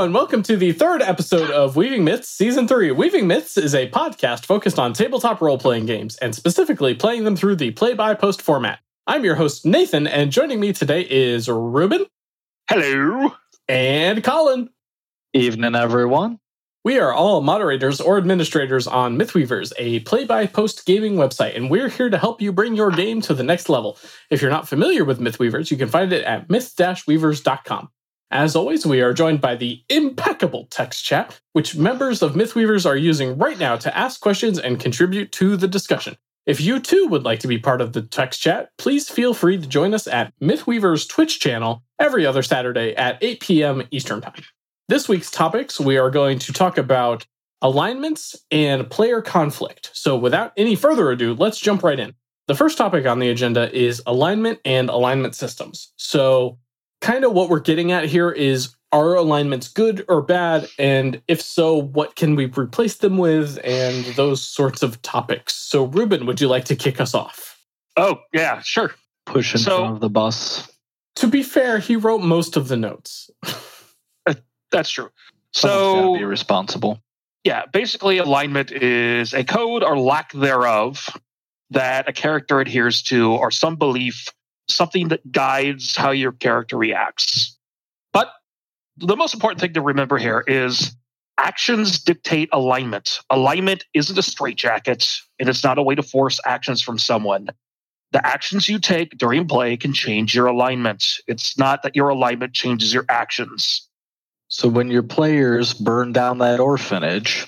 [0.00, 0.18] everyone.
[0.18, 2.90] Welcome to the third episode of Weaving Myths Season 3.
[2.92, 7.36] Weaving Myths is a podcast focused on tabletop role playing games and specifically playing them
[7.36, 8.78] through the play by post format.
[9.06, 12.06] I'm your host, Nathan, and joining me today is Ruben.
[12.70, 13.34] Hello.
[13.68, 14.70] And Colin.
[15.34, 16.38] Evening, everyone.
[16.82, 21.70] We are all moderators or administrators on Mythweavers, a play by post gaming website, and
[21.70, 23.98] we're here to help you bring your game to the next level.
[24.30, 26.74] If you're not familiar with Mythweavers, you can find it at myth
[27.06, 27.90] weavers.com.
[28.32, 32.96] As always, we are joined by the impeccable text chat, which members of Mythweavers are
[32.96, 36.16] using right now to ask questions and contribute to the discussion.
[36.46, 39.58] If you too would like to be part of the text chat, please feel free
[39.58, 43.82] to join us at Mythweaver's Twitch channel every other Saturday at 8 p.m.
[43.90, 44.44] Eastern Time.
[44.88, 47.26] This week's topics, we are going to talk about
[47.62, 49.90] alignments and player conflict.
[49.92, 52.14] So, without any further ado, let's jump right in.
[52.46, 55.92] The first topic on the agenda is alignment and alignment systems.
[55.96, 56.58] So,
[57.00, 60.68] kind of what we're getting at here is are alignments good or bad?
[60.78, 63.58] And if so, what can we replace them with?
[63.64, 65.54] And those sorts of topics.
[65.54, 67.58] So, Ruben, would you like to kick us off?
[67.96, 68.94] Oh, yeah, sure.
[69.26, 70.68] Push in So- front of the bus.
[71.16, 73.30] To be fair, he wrote most of the notes.
[74.26, 74.34] Uh,
[74.70, 75.08] that's true.
[75.52, 77.00] Someone's gotta So, be responsible.
[77.42, 81.08] yeah, basically, alignment is a code or lack thereof
[81.70, 84.28] that a character adheres to or some belief,
[84.72, 87.56] something that guides how your character reacts.
[88.12, 88.30] But
[88.96, 90.94] the most important thing to remember here is
[91.38, 93.20] actions dictate alignment.
[93.30, 97.48] Alignment isn't a straitjacket, and it's not a way to force actions from someone.
[98.12, 101.04] The actions you take during play can change your alignment.
[101.26, 103.88] It's not that your alignment changes your actions.
[104.48, 107.46] So when your players burn down that orphanage,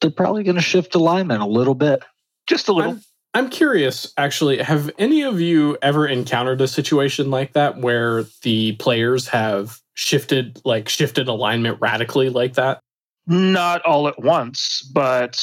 [0.00, 2.02] they're probably going to shift alignment a little bit.
[2.46, 2.92] Just a little.
[2.92, 3.02] I'm,
[3.36, 8.72] I'm curious, actually, have any of you ever encountered a situation like that where the
[8.76, 12.80] players have shifted, like shifted alignment radically like that?
[13.26, 15.38] Not all at once, but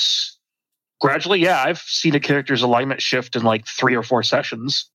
[1.01, 4.89] gradually, yeah, I've seen a character's alignment shift in like three or four sessions.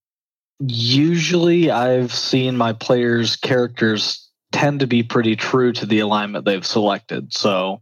[0.59, 6.67] Usually, I've seen my players' characters tend to be pretty true to the alignment they've
[6.67, 7.33] selected.
[7.33, 7.81] So,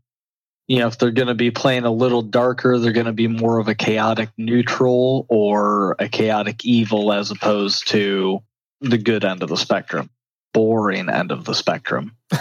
[0.69, 3.28] you know, if they're going to be playing a little darker, they're going to be
[3.28, 8.41] more of a chaotic neutral or a chaotic evil as opposed to
[8.81, 10.10] the good end of the spectrum,
[10.53, 12.16] boring end of the spectrum.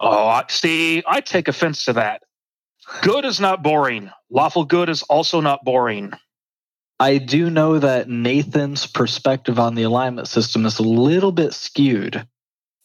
[0.00, 2.22] Oh, see, I take offense to that.
[3.00, 4.10] Good is not boring.
[4.30, 6.12] Lawful good is also not boring.
[7.00, 12.26] I do know that Nathan's perspective on the alignment system is a little bit skewed.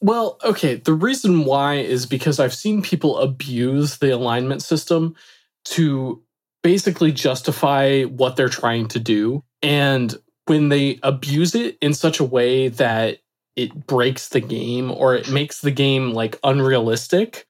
[0.01, 0.75] Well, okay.
[0.75, 5.15] The reason why is because I've seen people abuse the alignment system
[5.65, 6.21] to
[6.63, 9.43] basically justify what they're trying to do.
[9.61, 10.15] And
[10.45, 13.19] when they abuse it in such a way that
[13.55, 17.45] it breaks the game or it makes the game like unrealistic,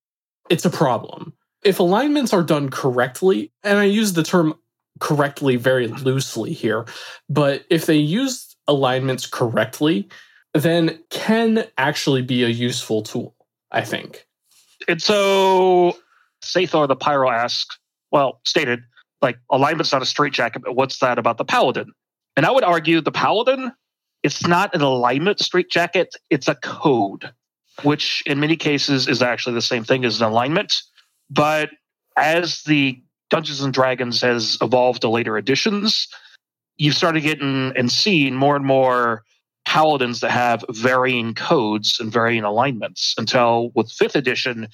[0.49, 1.33] it's a problem.
[1.63, 4.55] If alignments are done correctly, and I use the term
[4.99, 6.85] correctly very loosely here,
[7.29, 10.09] but if they use alignments correctly,
[10.53, 13.35] then can actually be a useful tool,
[13.71, 14.25] I think.
[14.87, 15.95] And so
[16.43, 17.77] Sathor the Pyro asks,
[18.11, 18.79] well, stated,
[19.21, 21.91] like, alignment's not a straitjacket, but what's that about the Paladin?
[22.35, 23.71] And I would argue the Paladin,
[24.23, 27.31] it's not an alignment straitjacket, it's a code,
[27.83, 30.81] which in many cases is actually the same thing as an alignment.
[31.29, 31.69] But
[32.17, 36.07] as the Dungeons and Dragons has evolved to later editions,
[36.77, 39.23] you've started getting and seeing more and more
[39.69, 44.67] paladins that have varying codes and varying alignments until with fifth edition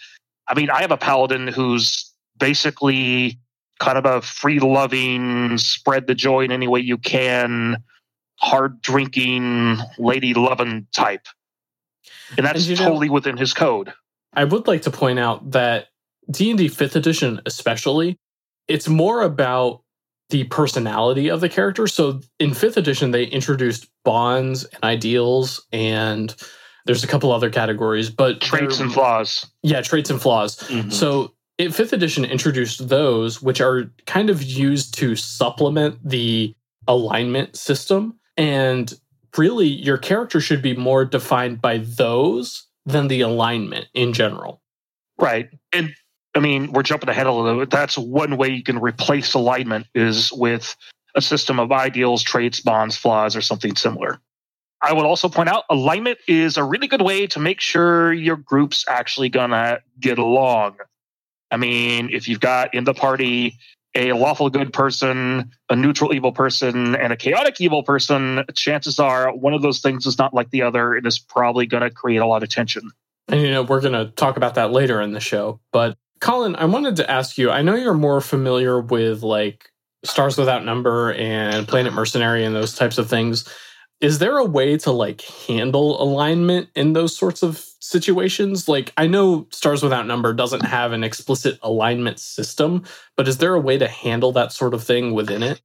[0.48, 3.38] i mean i have a paladin who's basically
[3.80, 7.76] kind of a free loving spread the joy in any way you can
[8.38, 11.26] hard drinking lady loving type.
[12.38, 13.94] And that's And you know- totally within his code.
[14.34, 15.88] I would like to point out that
[16.30, 18.18] D&D 5th edition especially,
[18.68, 19.82] it's more about
[20.30, 21.88] the personality of the character.
[21.88, 26.36] So in 5th edition they introduced bonds and ideals and
[26.86, 30.58] there's a couple other categories, but traits and flaws Yeah, traits and flaws.
[30.58, 30.92] Mm-hmm.
[30.92, 36.56] So it, fifth edition introduced those, which are kind of used to supplement the
[36.88, 38.20] alignment system.
[38.38, 38.94] And
[39.38, 44.62] really, your character should be more defined by those than the alignment in general.
[45.18, 45.50] Right.
[45.74, 45.96] And
[46.36, 47.70] I mean, we're jumping ahead a little bit.
[47.70, 50.76] That's one way you can replace alignment is with
[51.16, 54.20] a system of ideals, traits, bonds, flaws, or something similar.
[54.82, 58.36] I would also point out alignment is a really good way to make sure your
[58.36, 60.76] group's actually gonna get along.
[61.50, 63.58] I mean, if you've got in the party
[63.96, 69.34] a lawful good person, a neutral evil person, and a chaotic evil person, chances are
[69.34, 72.26] one of those things is not like the other and is probably to create a
[72.26, 72.92] lot of tension.
[73.30, 75.62] And you know, we're to talk about that later in the show.
[75.72, 79.70] But Colin, I wanted to ask you, I know you're more familiar with like
[80.04, 82.02] Stars Without Number and Planet uh-huh.
[82.02, 83.48] Mercenary and those types of things.
[84.02, 88.68] Is there a way to like handle alignment in those sorts of situations?
[88.68, 92.84] Like I know Stars Without Number doesn't have an explicit alignment system,
[93.16, 95.62] but is there a way to handle that sort of thing within it?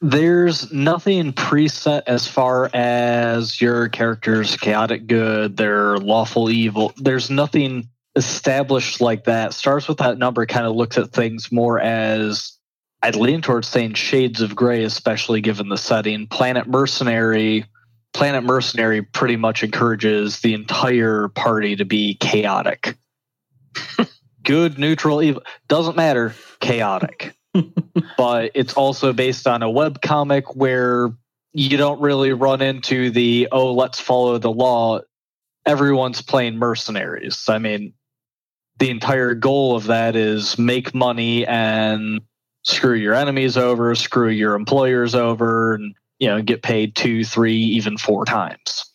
[0.00, 6.92] There's nothing preset as far as your character's chaotic good, their lawful evil.
[6.96, 9.54] There's nothing established like that.
[9.54, 12.52] Stars Without Number kind of looks at things more as
[13.02, 16.26] I'd lean towards saying shades of gray, especially given the setting.
[16.26, 17.66] Planet Mercenary,
[18.12, 22.96] Planet Mercenary pretty much encourages the entire party to be chaotic.
[24.42, 26.34] Good, neutral, evil doesn't matter.
[26.60, 27.34] Chaotic
[28.16, 31.10] but it's also based on a web comic where
[31.52, 35.00] you don't really run into the oh let's follow the law
[35.66, 37.92] everyone's playing mercenaries i mean
[38.78, 42.20] the entire goal of that is make money and
[42.62, 47.56] screw your enemies over screw your employers over and you know get paid two three
[47.56, 48.90] even four times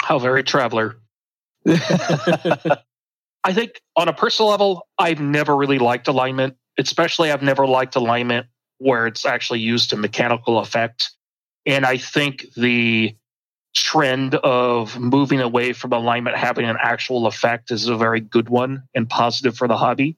[0.00, 0.96] how very Traveller
[1.66, 7.96] i think on a personal level i've never really liked alignment especially I've never liked
[7.96, 8.46] alignment
[8.78, 11.10] where it's actually used to mechanical effect.
[11.66, 13.14] And I think the
[13.74, 18.82] trend of moving away from alignment having an actual effect is a very good one
[18.94, 20.16] and positive for the hobby.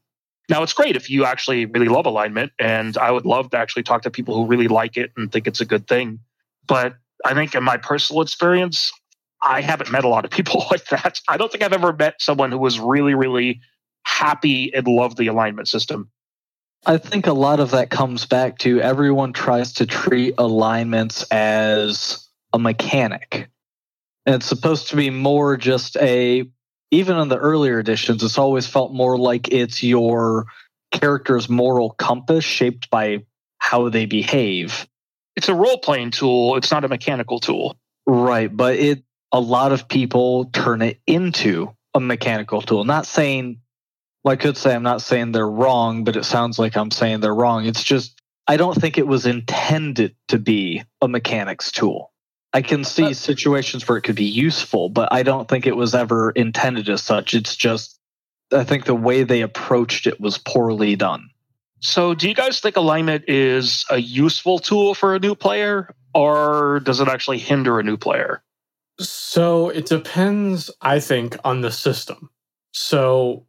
[0.48, 3.84] Now, it's great if you actually really love alignment, and I would love to actually
[3.84, 6.18] talk to people who really like it and think it's a good thing.
[6.66, 8.92] But I think in my personal experience,
[9.40, 11.20] I haven't met a lot of people like that.
[11.28, 13.60] I don't think I've ever met someone who was really, really
[14.04, 16.10] happy and loved the alignment system.
[16.84, 22.21] I think a lot of that comes back to everyone tries to treat alignments as
[22.52, 23.48] a mechanic.
[24.26, 26.44] And it's supposed to be more just a,
[26.90, 30.46] even in the earlier editions, it's always felt more like it's your
[30.90, 33.24] character's moral compass shaped by
[33.58, 34.86] how they behave.
[35.34, 37.76] It's a role playing tool, it's not a mechanical tool.
[38.06, 38.54] Right.
[38.54, 39.02] But it,
[39.32, 42.84] a lot of people turn it into a mechanical tool.
[42.84, 43.62] Not saying
[44.24, 47.20] well, I could say I'm not saying they're wrong, but it sounds like I'm saying
[47.20, 47.66] they're wrong.
[47.66, 52.11] It's just, I don't think it was intended to be a mechanics tool.
[52.54, 55.94] I can see situations where it could be useful, but I don't think it was
[55.94, 57.32] ever intended as such.
[57.32, 57.98] It's just,
[58.52, 61.30] I think the way they approached it was poorly done.
[61.80, 66.80] So, do you guys think alignment is a useful tool for a new player, or
[66.80, 68.42] does it actually hinder a new player?
[69.00, 72.30] So, it depends, I think, on the system.
[72.72, 73.46] So,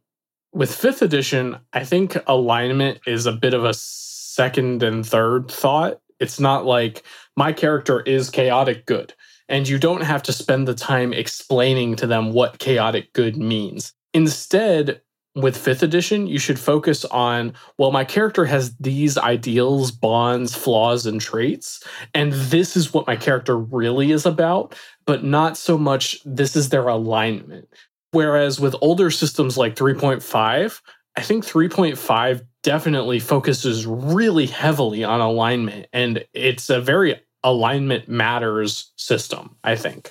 [0.52, 6.00] with fifth edition, I think alignment is a bit of a second and third thought.
[6.24, 7.02] It's not like
[7.36, 9.12] my character is chaotic good,
[9.46, 13.92] and you don't have to spend the time explaining to them what chaotic good means.
[14.14, 15.02] Instead,
[15.34, 21.04] with fifth edition, you should focus on well, my character has these ideals, bonds, flaws,
[21.04, 21.84] and traits,
[22.14, 24.74] and this is what my character really is about,
[25.04, 27.68] but not so much this is their alignment.
[28.12, 30.80] Whereas with older systems like 3.5,
[31.16, 38.90] I think 3.5 definitely focuses really heavily on alignment and it's a very alignment matters
[38.96, 40.10] system, I think.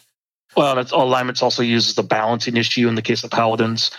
[0.56, 3.92] Well, that's alignment's also uses the balancing issue in the case of paladins.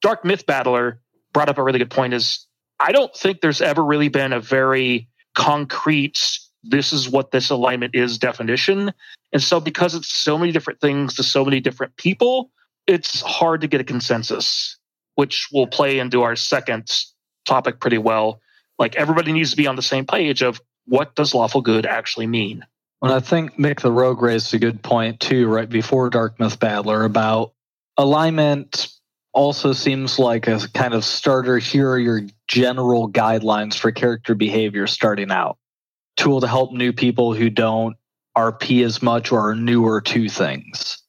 [0.00, 1.00] Dark Myth Battler
[1.34, 2.46] brought up a really good point is
[2.78, 7.94] I don't think there's ever really been a very concrete this is what this alignment
[7.94, 8.92] is definition.
[9.32, 12.50] And so because it's so many different things to so many different people,
[12.86, 14.76] it's hard to get a consensus,
[15.14, 16.90] which will play into our second
[17.46, 18.40] topic pretty well.
[18.78, 22.26] Like everybody needs to be on the same page of what does lawful good actually
[22.26, 22.64] mean.
[23.02, 26.58] And I think Mick the Rogue raised a good point too, right before Dark Myth
[26.58, 27.52] Battler about
[27.96, 28.88] alignment
[29.32, 31.58] also seems like a kind of starter.
[31.58, 35.58] Here are your general guidelines for character behavior starting out.
[36.16, 37.96] Tool to help new people who don't
[38.36, 41.02] RP as much or are newer to things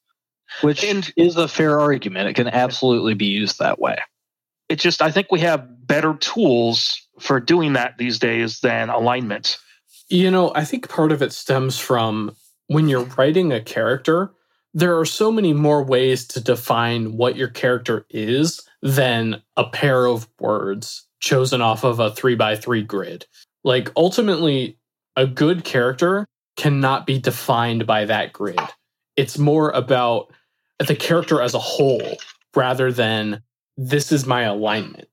[0.62, 2.28] which and, is a fair argument.
[2.28, 3.98] It can absolutely be used that way.
[4.68, 9.58] It's just, I think we have better tools for doing that these days than alignment.
[10.08, 12.34] You know, I think part of it stems from
[12.66, 14.30] when you're writing a character,
[14.74, 20.06] there are so many more ways to define what your character is than a pair
[20.06, 23.26] of words chosen off of a three by three grid.
[23.64, 24.78] Like, ultimately,
[25.16, 28.60] a good character cannot be defined by that grid.
[29.16, 30.32] It's more about
[30.78, 32.18] the character as a whole
[32.54, 33.42] rather than
[33.78, 35.08] this is my alignment.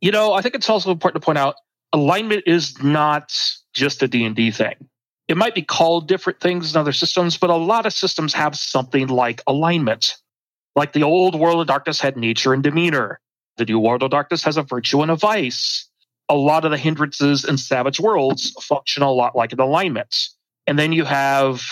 [0.00, 1.56] You know, I think it's also important to point out
[1.92, 3.32] alignment is not
[3.72, 4.76] just a D&D thing.
[5.26, 8.56] It might be called different things in other systems, but a lot of systems have
[8.56, 10.16] something like alignment.
[10.76, 13.20] Like the old World of Darkness had nature and demeanor.
[13.56, 15.88] The new World of Darkness has a virtue and a vice.
[16.28, 20.28] A lot of the hindrances in Savage Worlds function a lot like an alignment.
[20.66, 21.62] And then you have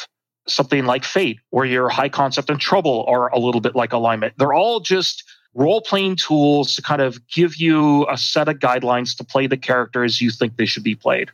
[0.46, 4.34] something like Fate, where your high concept and trouble are a little bit like alignment.
[4.38, 5.24] They're all just
[5.58, 9.56] role playing tools to kind of give you a set of guidelines to play the
[9.56, 11.30] characters you think they should be played.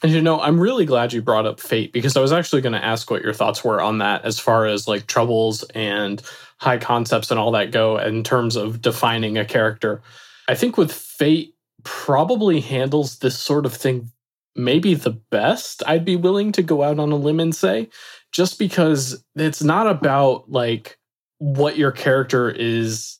[0.00, 2.74] And you know, I'm really glad you brought up Fate because I was actually going
[2.74, 6.22] to ask what your thoughts were on that as far as like troubles and
[6.58, 10.00] high concepts and all that go in terms of defining a character.
[10.46, 14.12] I think with Fate probably handles this sort of thing
[14.54, 15.82] maybe the best.
[15.84, 17.88] I'd be willing to go out on a limb and say
[18.30, 20.96] just because it's not about like
[21.38, 23.18] what your character is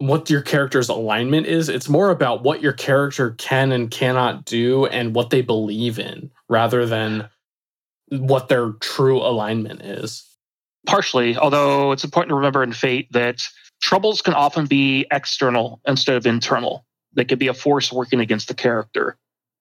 [0.00, 1.68] what your character's alignment is.
[1.68, 6.30] It's more about what your character can and cannot do and what they believe in
[6.48, 7.28] rather than
[8.08, 10.26] what their true alignment is.
[10.86, 13.42] Partially, although it's important to remember in Fate that
[13.82, 16.86] troubles can often be external instead of internal.
[17.12, 19.18] They could be a force working against the character.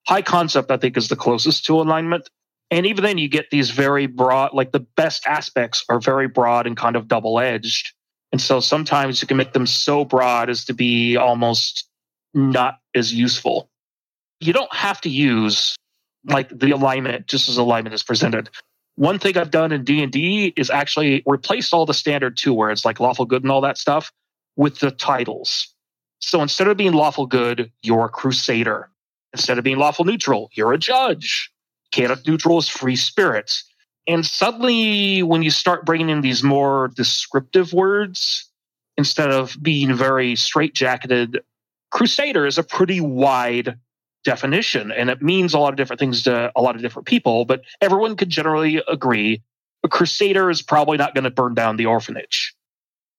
[0.08, 2.30] High concept, I think, is the closest to alignment.
[2.72, 6.66] And even then, you get these very broad, like the best aspects are very broad
[6.66, 7.92] and kind of double edged
[8.32, 11.88] and so sometimes you can make them so broad as to be almost
[12.34, 13.70] not as useful.
[14.40, 15.76] You don't have to use
[16.26, 18.50] like the alignment just as alignment is presented.
[18.96, 23.00] One thing I've done in D&D is actually replace all the standard two words like
[23.00, 24.12] lawful good and all that stuff
[24.56, 25.74] with the titles.
[26.20, 28.90] So instead of being lawful good, you're a crusader.
[29.34, 31.50] Instead of being lawful neutral, you're a judge.
[31.92, 33.64] Chaotic neutral is free spirits.
[34.10, 38.50] And suddenly, when you start bringing in these more descriptive words,
[38.98, 41.38] instead of being very straitjacketed,
[41.92, 43.78] crusader is a pretty wide
[44.26, 47.46] definition and it means a lot of different things to a lot of different people,
[47.46, 49.44] but everyone could generally agree
[49.84, 52.56] a crusader is probably not going to burn down the orphanage.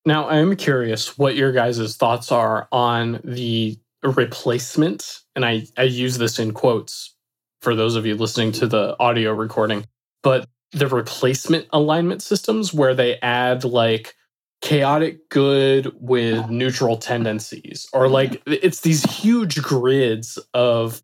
[0.04, 6.18] Now, I'm curious what your guys' thoughts are on the replacement, and I, I use
[6.18, 7.14] this in quotes
[7.62, 9.86] for those of you listening to the audio recording,
[10.22, 14.14] but the replacement alignment systems where they add like
[14.60, 16.46] chaotic good with oh.
[16.48, 21.02] neutral tendencies or like it's these huge grids of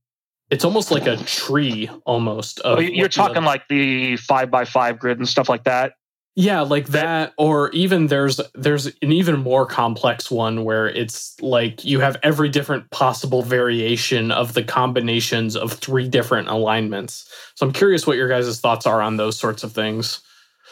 [0.51, 5.19] it's almost like a tree almost oh, you're talking like the five by five grid
[5.19, 5.95] and stuff like that
[6.38, 11.83] yeah, like that or even there's there's an even more complex one where it's like
[11.83, 17.26] you have every different possible variation of the combinations of three different alignments.
[17.55, 20.21] So I'm curious what your guys' thoughts are on those sorts of things.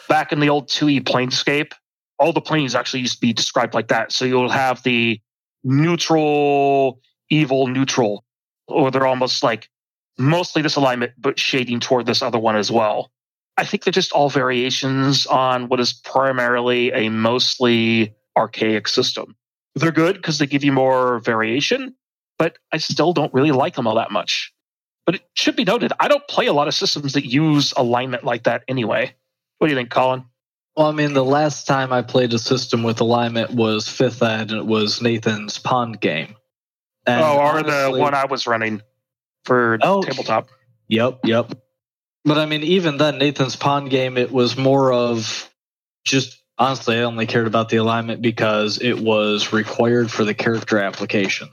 [0.07, 1.71] Back in the old 2E planescape,
[2.19, 4.11] all the planes actually used to be described like that.
[4.11, 5.19] So you'll have the
[5.63, 8.23] neutral, evil, neutral,
[8.67, 9.67] or they're almost like
[10.19, 13.09] mostly this alignment, but shading toward this other one as well.
[13.57, 19.35] I think they're just all variations on what is primarily a mostly archaic system.
[19.75, 21.95] They're good because they give you more variation,
[22.37, 24.53] but I still don't really like them all that much.
[25.05, 28.23] But it should be noted, I don't play a lot of systems that use alignment
[28.23, 29.13] like that anyway.
[29.59, 30.25] What do you think, Colin?
[30.75, 34.51] Well, I mean, the last time I played a system with alignment was fifth ed,
[34.51, 36.35] and it was Nathan's Pond game.
[37.05, 38.81] And oh, or honestly, the one I was running
[39.45, 40.49] for oh, tabletop.
[40.89, 41.53] Yep, yep.
[42.25, 45.49] But I mean, even then, Nathan's Pond game, it was more of
[46.05, 50.79] just honestly, I only cared about the alignment because it was required for the character
[50.79, 51.49] application.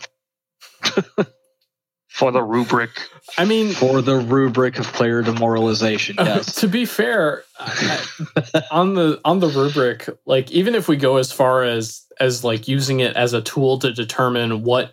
[2.09, 2.91] for the rubric.
[3.37, 6.17] I mean, for the rubric of player demoralization.
[6.23, 6.55] Yes.
[6.57, 7.45] to be fair,
[8.71, 12.69] on the on the rubric, like even if we go as far as as like
[12.69, 14.93] using it as a tool to determine what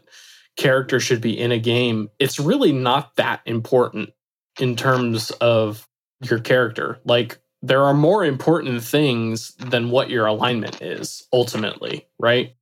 [0.58, 4.12] character should be in a game, it's really not that important
[4.60, 5.88] in terms of
[6.22, 7.00] your character.
[7.06, 12.56] Like there are more important things than what your alignment is ultimately, right?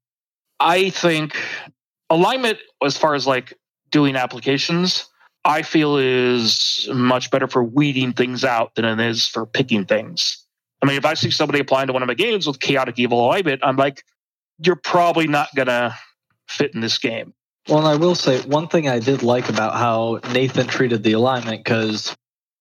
[0.59, 1.35] I think
[2.09, 3.53] alignment, as far as like
[3.91, 5.07] doing applications,
[5.45, 10.43] I feel is much better for weeding things out than it is for picking things.
[10.81, 13.25] I mean, if I see somebody applying to one of my games with chaotic evil
[13.25, 14.03] alignment, I'm like,
[14.59, 15.95] you're probably not going to
[16.47, 17.33] fit in this game.
[17.67, 21.11] Well, and I will say one thing I did like about how Nathan treated the
[21.13, 22.15] alignment because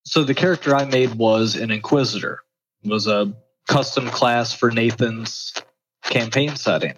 [0.04, 2.40] so the character I made was an Inquisitor,
[2.82, 3.32] it was a
[3.68, 5.52] custom class for Nathan's
[6.02, 6.94] campaign setting.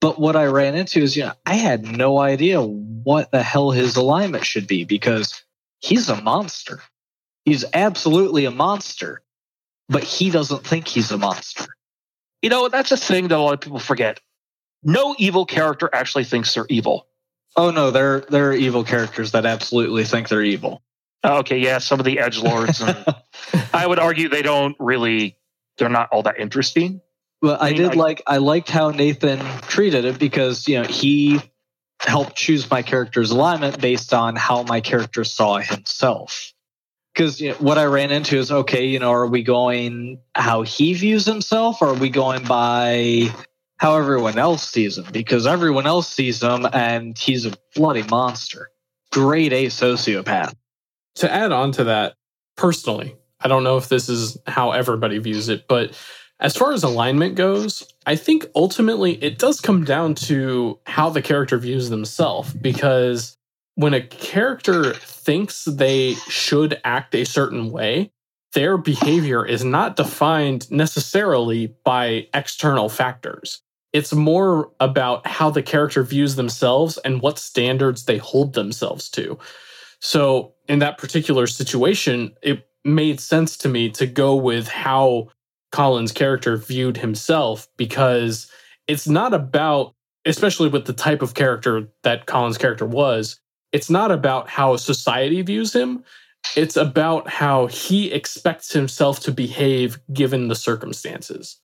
[0.00, 3.70] But what I ran into is, you know, I had no idea what the hell
[3.70, 5.42] his alignment should be because
[5.80, 6.80] he's a monster.
[7.44, 9.22] He's absolutely a monster,
[9.88, 11.66] but he doesn't think he's a monster.
[12.40, 14.20] You know, that's a thing that a lot of people forget.
[14.82, 17.06] No evil character actually thinks they're evil.
[17.56, 20.82] Oh no, there there are evil characters that absolutely think they're evil.
[21.22, 22.82] Oh, okay, yeah, some of the edge lords.
[23.72, 25.36] I would argue they don't really.
[25.78, 27.00] They're not all that interesting.
[27.42, 30.88] Well, I mean, did I- like I liked how Nathan treated it because you know
[30.88, 31.40] he
[32.00, 36.52] helped choose my character's alignment based on how my character saw himself.
[37.14, 40.62] Because you know, what I ran into is okay, you know, are we going how
[40.62, 43.32] he views himself, or are we going by
[43.84, 45.04] how everyone else sees him?
[45.12, 48.70] Because everyone else sees him, and he's a bloody monster,
[49.12, 50.54] grade A sociopath.
[51.16, 52.14] to add on to that,
[52.56, 55.94] personally, I don't know if this is how everybody views it, but
[56.40, 61.20] as far as alignment goes, I think ultimately it does come down to how the
[61.20, 63.36] character views themselves because
[63.74, 68.12] when a character thinks they should act a certain way,
[68.54, 73.60] their behavior is not defined necessarily by external factors.
[73.94, 79.38] It's more about how the character views themselves and what standards they hold themselves to.
[80.00, 85.28] So, in that particular situation, it made sense to me to go with how
[85.72, 88.50] Colin's character viewed himself because
[88.88, 89.94] it's not about,
[90.26, 93.40] especially with the type of character that Colin's character was,
[93.72, 96.04] it's not about how society views him.
[96.56, 101.58] It's about how he expects himself to behave given the circumstances.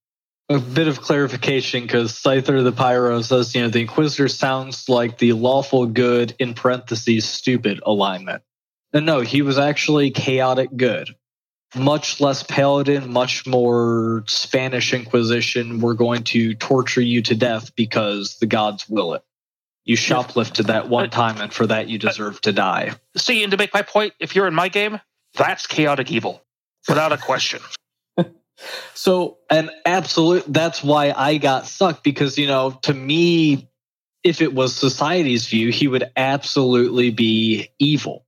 [0.51, 5.17] A bit of clarification because Scyther the Pyro says, you know, the Inquisitor sounds like
[5.17, 8.43] the lawful good in parentheses stupid alignment.
[8.91, 11.15] And no, he was actually chaotic good.
[11.73, 15.79] Much less paladin, much more Spanish Inquisition.
[15.79, 19.23] We're going to torture you to death because the gods will it.
[19.85, 22.91] You shoplifted that one uh, time, and for that you uh, deserve to die.
[23.15, 24.99] See, and to make my point, if you're in my game,
[25.33, 26.43] that's chaotic evil,
[26.89, 27.61] without a question.
[28.93, 33.69] So, And absolute that's why I got sucked because you know, to me,
[34.23, 38.25] if it was society's view, he would absolutely be evil.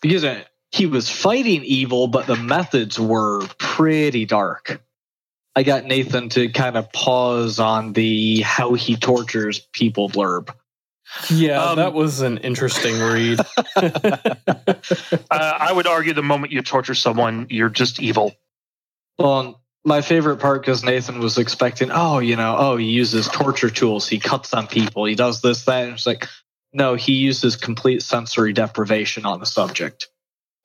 [0.00, 4.82] Because uh, he was fighting evil, but the methods were pretty dark.
[5.54, 10.50] I got Nathan to kind of pause on the how he tortures people blurb.
[11.30, 13.40] yeah, Um, that was an interesting read.
[15.30, 18.34] Uh, I would argue the moment you torture someone, you're just evil.
[19.18, 23.70] Well, my favorite part because Nathan was expecting, oh, you know, oh, he uses torture
[23.70, 25.84] tools, he cuts on people, he does this, that.
[25.84, 26.28] And it's like,
[26.72, 30.08] no, he uses complete sensory deprivation on the subject.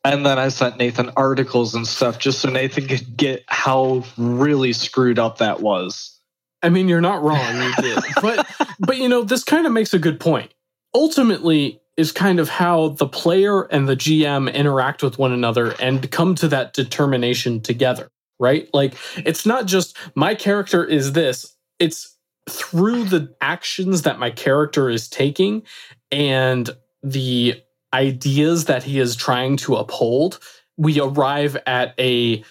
[0.03, 4.71] And then I sent Nathan articles and stuff just so Nathan could get how really
[4.71, 6.17] screwed up that was.
[6.63, 7.62] I mean, you're not wrong.
[7.62, 8.47] You did, but
[8.79, 10.53] but you know, this kind of makes a good point.
[10.93, 16.10] Ultimately, is kind of how the player and the GM interact with one another and
[16.12, 18.69] come to that determination together, right?
[18.73, 21.56] Like, it's not just my character is this.
[21.80, 22.17] It's
[22.50, 25.63] through the actions that my character is taking
[26.12, 26.69] and
[27.04, 27.62] the
[27.93, 30.39] ideas that he is trying to uphold,
[30.78, 32.43] we arrive at a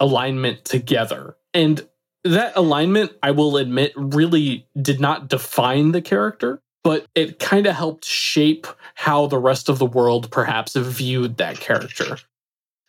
[0.00, 1.36] alignment together.
[1.54, 1.86] And
[2.24, 7.74] that alignment, I will admit, really did not define the character, but it kind of
[7.74, 12.18] helped shape how the rest of the world perhaps viewed that character.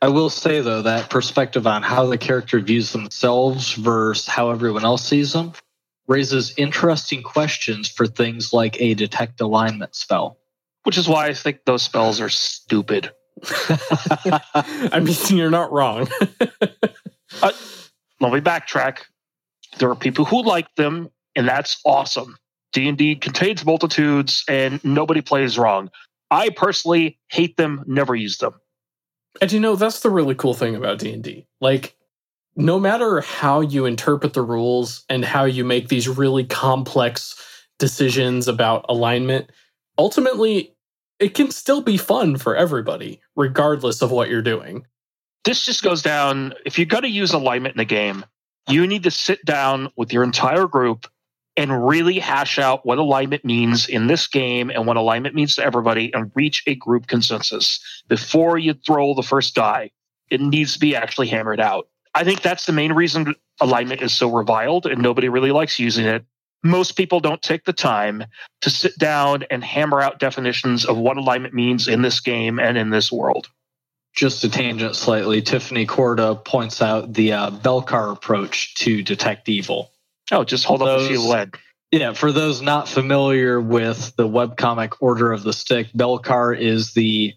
[0.03, 4.83] I will say though that perspective on how the character views themselves versus how everyone
[4.83, 5.53] else sees them
[6.07, 10.39] raises interesting questions for things like a detect alignment spell.
[10.83, 13.11] Which is why I think those spells are stupid.
[13.45, 16.09] I mean, you're not wrong.
[17.41, 17.51] Uh,
[18.19, 19.03] let me backtrack.
[19.77, 22.35] There are people who like them, and that's awesome.
[22.73, 25.89] D&D contains multitudes, and nobody plays wrong.
[26.29, 28.55] I personally hate them, never use them.
[29.41, 31.47] And you know, that's the really cool thing about D&D.
[31.59, 31.95] Like
[32.55, 37.35] no matter how you interpret the rules and how you make these really complex
[37.79, 39.49] decisions about alignment,
[39.97, 40.75] ultimately
[41.19, 44.85] it can still be fun for everybody regardless of what you're doing.
[45.45, 46.53] This just goes down.
[46.65, 48.25] If you're going to use alignment in a game,
[48.69, 51.07] you need to sit down with your entire group
[51.55, 55.63] and really hash out what alignment means in this game and what alignment means to
[55.63, 59.91] everybody and reach a group consensus before you throw the first die.
[60.29, 61.87] It needs to be actually hammered out.
[62.15, 66.05] I think that's the main reason alignment is so reviled and nobody really likes using
[66.05, 66.25] it.
[66.63, 68.23] Most people don't take the time
[68.61, 72.77] to sit down and hammer out definitions of what alignment means in this game and
[72.77, 73.49] in this world.
[74.15, 79.91] Just to tangent slightly, Tiffany Corda points out the uh, Belkar approach to detect evil.
[80.31, 81.55] Oh, just hold up a Those- few lead.
[81.91, 87.33] Yeah, for those not familiar with the webcomic Order of the Stick, Belkar is the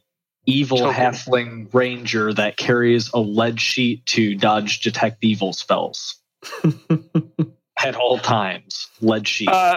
[0.47, 0.95] evil Token.
[0.95, 6.15] halfling ranger that carries a lead sheet to dodge detect evil spells
[7.79, 8.87] at all times.
[9.03, 9.49] Lead sheet.
[9.49, 9.77] Uh,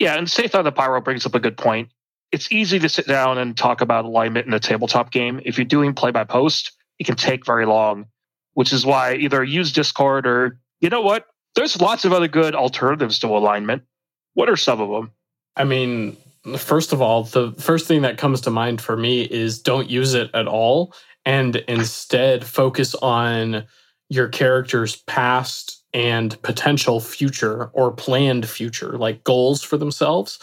[0.00, 1.90] yeah, and Safe Sathar the Pyro brings up a good point.
[2.32, 5.40] It's easy to sit down and talk about alignment in a tabletop game.
[5.44, 8.06] If you're doing play by post, it can take very long,
[8.54, 11.24] which is why either use Discord or, you know what?
[11.58, 13.82] There's lots of other good alternatives to alignment.
[14.34, 15.10] What are some of them?
[15.56, 16.16] I mean,
[16.56, 20.14] first of all, the first thing that comes to mind for me is don't use
[20.14, 20.94] it at all
[21.26, 23.64] and instead focus on
[24.08, 30.38] your character's past and potential future or planned future, like goals for themselves.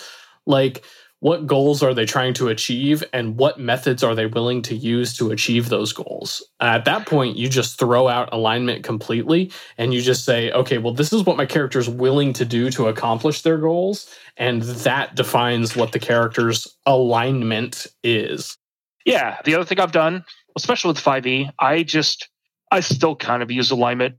[0.45, 0.84] Like,
[1.26, 5.18] what goals are they trying to achieve and what methods are they willing to use
[5.18, 6.48] to achieve those goals?
[6.60, 10.94] At that point you just throw out alignment completely and you just say okay well
[10.94, 14.08] this is what my character is willing to do to accomplish their goals.
[14.38, 18.56] And that defines what the character's alignment is.
[19.04, 20.24] Yeah the other thing i've done
[20.56, 22.30] especially with 5e i just
[22.72, 24.14] i still kind of use alignment.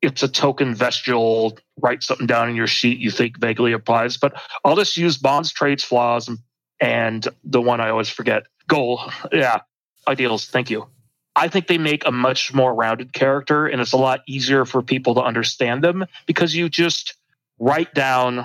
[0.00, 4.40] It's a token vestigial write something down in your sheet you think vaguely applies but
[4.64, 6.38] i'll just use bonds traits flaws and,
[6.82, 9.00] and the one i always forget goal.
[9.32, 9.60] Yeah
[10.08, 10.46] ideals.
[10.46, 10.86] Thank you.
[11.34, 14.82] I think they make a much more rounded character and it's a lot easier for
[14.82, 17.14] people to understand them because you just
[17.58, 18.44] write down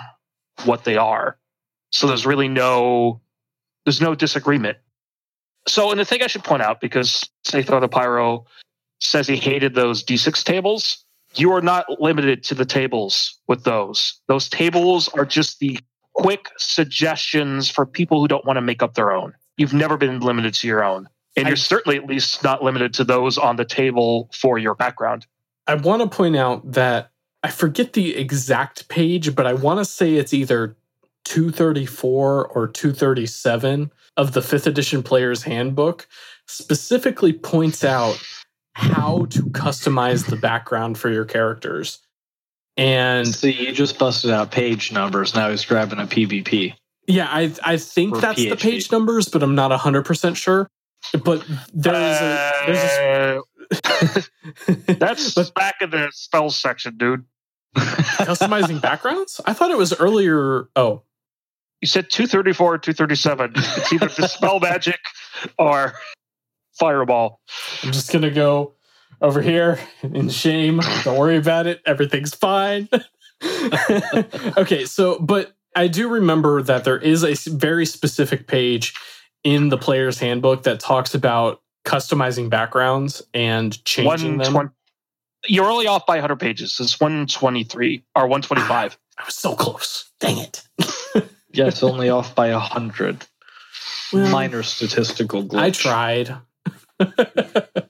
[0.64, 1.38] what they are.
[1.92, 3.22] So there's really no
[3.86, 4.78] there's no disagreement.
[5.68, 8.46] So and the thing i should point out because Saethar the pyro
[9.00, 11.04] says he hated those d6 tables
[11.36, 14.20] you are not limited to the tables with those.
[14.28, 15.78] Those tables are just the
[16.18, 19.34] quick suggestions for people who don't want to make up their own.
[19.58, 21.08] You've never been limited to your own.
[21.36, 25.28] And you're certainly at least not limited to those on the table for your background.
[25.68, 27.12] I want to point out that
[27.44, 30.76] I forget the exact page, but I want to say it's either
[31.26, 36.08] 234 or 237 of the fifth edition player's handbook
[36.48, 38.20] specifically points out
[38.74, 42.00] how to customize the background for your characters.
[42.78, 45.34] And see, you just busted out page numbers.
[45.34, 46.76] Now he's grabbing a PvP.
[47.08, 48.50] Yeah, I I think that's PHB.
[48.50, 50.70] the page numbers, but I'm not hundred percent sure.
[51.24, 54.22] But there's a, there's a uh,
[55.00, 57.26] that's but, back in the spell section, dude.
[57.76, 59.42] customizing backgrounds?
[59.46, 60.70] I thought it was earlier.
[60.76, 61.04] Oh,
[61.82, 63.54] you said 234 or 237.
[63.56, 65.00] It's either dispel magic
[65.58, 65.94] or
[66.74, 67.40] fireball.
[67.84, 68.74] I'm just gonna go
[69.22, 70.80] over here in shame.
[71.04, 71.82] Don't worry about it.
[71.86, 72.90] Everything's fine.
[74.58, 78.94] okay, so but I do remember that there is a very specific page
[79.44, 84.72] in the player's handbook that talks about customizing backgrounds and changing them.
[85.46, 86.78] You're only off by 100 pages.
[86.80, 88.98] It's 123 or 125.
[89.00, 90.12] Ah, I was so close.
[90.20, 90.68] Dang it.
[91.54, 93.26] yes, only off by 100.
[94.12, 95.60] Well, Minor statistical glitch.
[95.60, 96.36] I tried.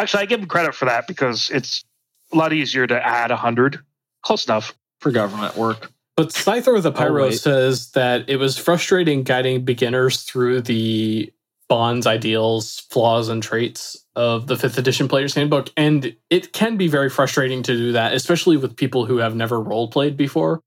[0.00, 1.84] Actually, I give him credit for that because it's
[2.32, 3.80] a lot easier to add 100.
[4.22, 4.74] Close enough.
[5.00, 5.92] For government work.
[6.16, 11.30] But Scythor the Pyro oh, says that it was frustrating guiding beginners through the
[11.68, 15.70] bonds, ideals, flaws, and traits of the fifth edition player's handbook.
[15.76, 19.60] And it can be very frustrating to do that, especially with people who have never
[19.60, 20.60] role played before.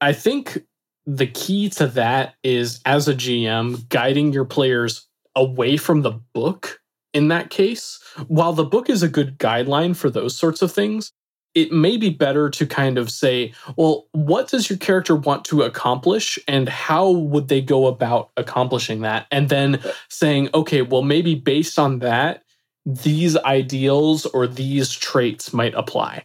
[0.00, 0.58] I think
[1.06, 6.80] the key to that is as a GM, guiding your players away from the book
[7.18, 7.98] in that case.
[8.28, 11.12] While the book is a good guideline for those sorts of things,
[11.54, 15.62] it may be better to kind of say, well, what does your character want to
[15.62, 19.26] accomplish and how would they go about accomplishing that?
[19.32, 22.44] And then saying, okay, well, maybe based on that,
[22.86, 26.24] these ideals or these traits might apply.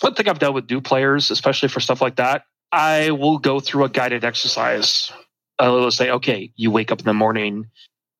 [0.00, 3.60] One thing I've done with new players, especially for stuff like that, I will go
[3.60, 5.12] through a guided exercise.
[5.58, 7.70] I will say, okay, you wake up in the morning,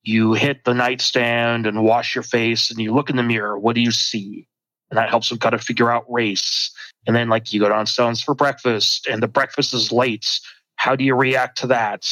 [0.07, 3.59] you hit the nightstand and wash your face and you look in the mirror.
[3.59, 4.47] What do you see?
[4.89, 6.71] And that helps them kind of figure out race.
[7.09, 10.41] And then, like, you go downstairs for breakfast and the breakfast is late.
[10.77, 12.07] How do you react to that?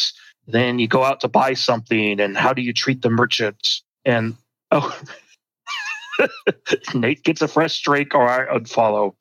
[0.49, 3.65] Then you go out to buy something and how do you treat the merchant?
[4.05, 4.37] And
[4.73, 5.01] oh,
[6.95, 9.15] Nate gets a fresh drink or I unfollow.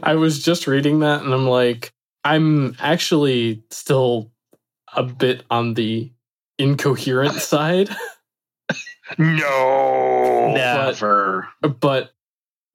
[0.00, 4.30] I was just reading that and I'm like, I'm actually still
[4.94, 6.12] a bit on the
[6.58, 7.88] incoherent side.
[9.18, 11.48] no, never.
[11.60, 12.10] But, but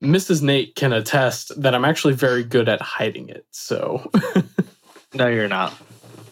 [0.03, 0.41] Mrs.
[0.41, 3.45] Nate can attest that I'm actually very good at hiding it.
[3.51, 4.11] So,
[5.13, 5.73] no, you're not.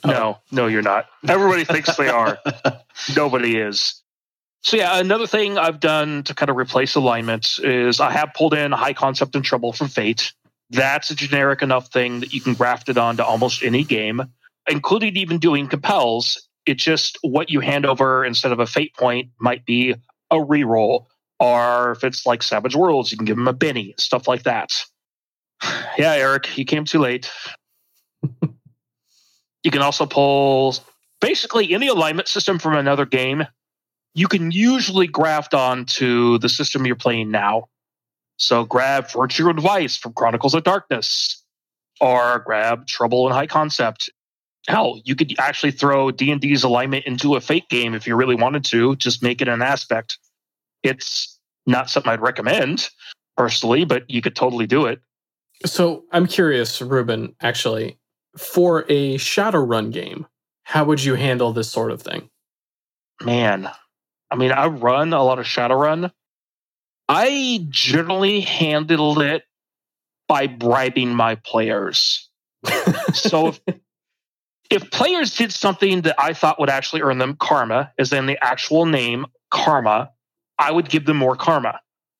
[0.05, 1.07] No, no, you're not.
[1.27, 2.37] Everybody thinks they are.
[3.15, 4.01] Nobody is.
[4.61, 8.53] So yeah, another thing I've done to kind of replace alignments is I have pulled
[8.53, 10.33] in high concept and trouble from Fate.
[10.71, 14.21] That's a generic enough thing that you can graft it onto almost any game,
[14.67, 19.29] including even doing compels it's just what you hand over instead of a fate point
[19.39, 19.91] might be
[20.31, 21.05] a reroll.
[21.39, 24.69] Or if it's like Savage Worlds, you can give them a Benny, stuff like that.
[25.97, 27.29] yeah, Eric, you came too late.
[29.63, 30.75] you can also pull
[31.21, 33.45] basically any alignment system from another game.
[34.13, 37.67] You can usually graft onto the system you're playing now.
[38.37, 41.41] So grab Virtue and Vice from Chronicles of Darkness.
[42.01, 44.09] or grab Trouble and High Concept.
[44.67, 48.65] Hell, you could actually throw D&D's alignment into a Fate game if you really wanted
[48.65, 50.17] to, just make it an aspect.
[50.81, 52.89] It's not something I'd recommend
[53.37, 55.01] personally, but you could totally do it.
[55.65, 57.97] So I'm curious, Ruben, actually,
[58.37, 60.25] for a Shadowrun game,
[60.63, 62.29] how would you handle this sort of thing?
[63.21, 63.69] Man,
[64.31, 66.11] I mean, I run a lot of Shadowrun.
[67.07, 69.43] I generally handle it
[70.27, 72.29] by bribing my players.
[73.13, 73.61] so if
[74.69, 78.37] if players did something that I thought would actually earn them karma, as in the
[78.43, 80.09] actual name karma,
[80.57, 81.79] I would give them more karma.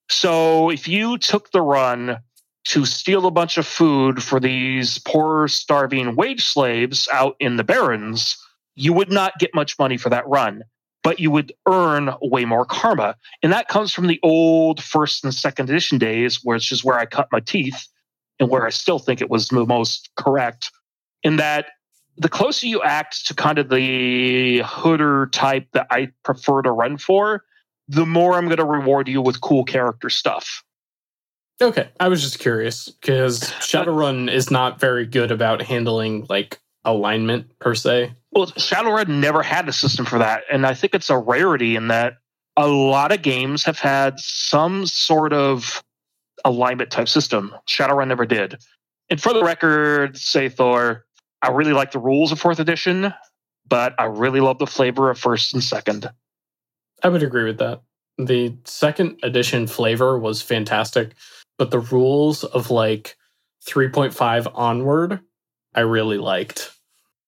[0.10, 2.20] So if you took the run
[2.66, 7.64] to steal a bunch of food for these poor, starving wage slaves out in the
[7.64, 8.38] barrens,
[8.76, 10.64] you would not get much money for that run,
[11.04, 13.16] but you would earn way more karma.
[13.42, 17.06] And that comes from the old first and second edition days, which is where I
[17.06, 17.88] cut my teeth
[18.40, 20.72] and where I still think it was the most correct.
[21.24, 21.68] In that
[22.18, 26.98] the closer you act to kind of the hooder type that I prefer to run
[26.98, 27.44] for,
[27.88, 30.64] the more I'm going to reward you with cool character stuff.
[31.62, 37.58] Okay, I was just curious because Shadowrun is not very good about handling like alignment
[37.60, 38.14] per se.
[38.32, 41.88] Well, Shadowrun never had a system for that, and I think it's a rarity in
[41.88, 42.18] that
[42.58, 45.84] a lot of games have had some sort of
[46.44, 47.56] alignment type system.
[47.68, 48.58] Shadowrun never did.
[49.10, 51.05] And for the record, say Thor,
[51.46, 53.14] I really like the rules of fourth edition,
[53.68, 56.10] but I really love the flavor of first and second.
[57.04, 57.82] I would agree with that.
[58.18, 61.14] The second edition flavor was fantastic,
[61.58, 63.16] but the rules of like
[63.68, 65.20] 3.5 onward,
[65.76, 66.72] I really liked.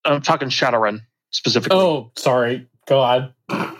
[0.04, 1.78] I'm talking Shadowrun specifically.
[1.78, 2.68] Oh, sorry.
[2.88, 3.34] Go on.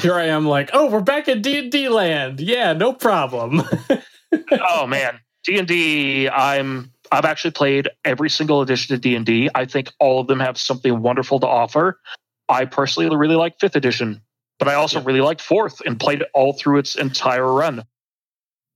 [0.00, 2.40] Here I am, like, oh, we're back in D and D land.
[2.40, 3.62] Yeah, no problem.
[4.70, 6.28] oh man, D and D.
[6.28, 6.93] I'm.
[7.12, 9.48] I've actually played every single edition of D and D.
[9.54, 12.00] I think all of them have something wonderful to offer.
[12.48, 14.20] I personally really like fifth edition,
[14.58, 15.06] but I also yeah.
[15.06, 17.84] really liked fourth and played it all through its entire run.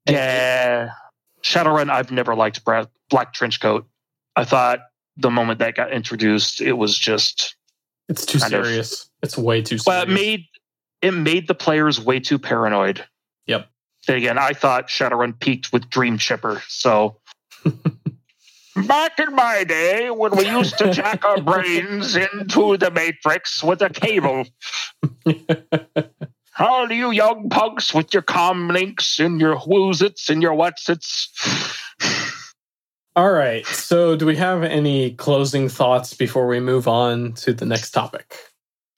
[0.09, 0.91] Yeah,
[1.43, 1.91] Shadowrun.
[1.91, 3.85] I've never liked Black Trenchcoat.
[4.37, 4.81] I thought
[5.17, 7.57] the moment that got introduced, it was just
[8.09, 9.03] it's too serious.
[9.03, 9.87] Of, it's way too serious.
[9.87, 10.45] Well, it made
[11.03, 13.05] it made the players way too paranoid.
[13.47, 13.69] Yep.
[14.09, 16.63] Again, I thought Shadowrun peaked with Dream Chipper.
[16.69, 17.19] So
[18.87, 23.83] back in my day when we used to jack our brains into the matrix with
[23.83, 24.45] a cable.
[26.59, 31.29] All you young punks with your comlinks and your woozits and your whatsits.
[33.15, 33.65] All right.
[33.67, 38.37] So, do we have any closing thoughts before we move on to the next topic?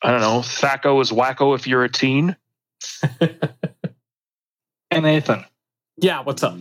[0.02, 0.40] I don't know.
[0.40, 2.36] Thaco is wacko if you're a teen.
[3.20, 5.44] and Nathan.
[5.98, 6.56] Yeah, what's up?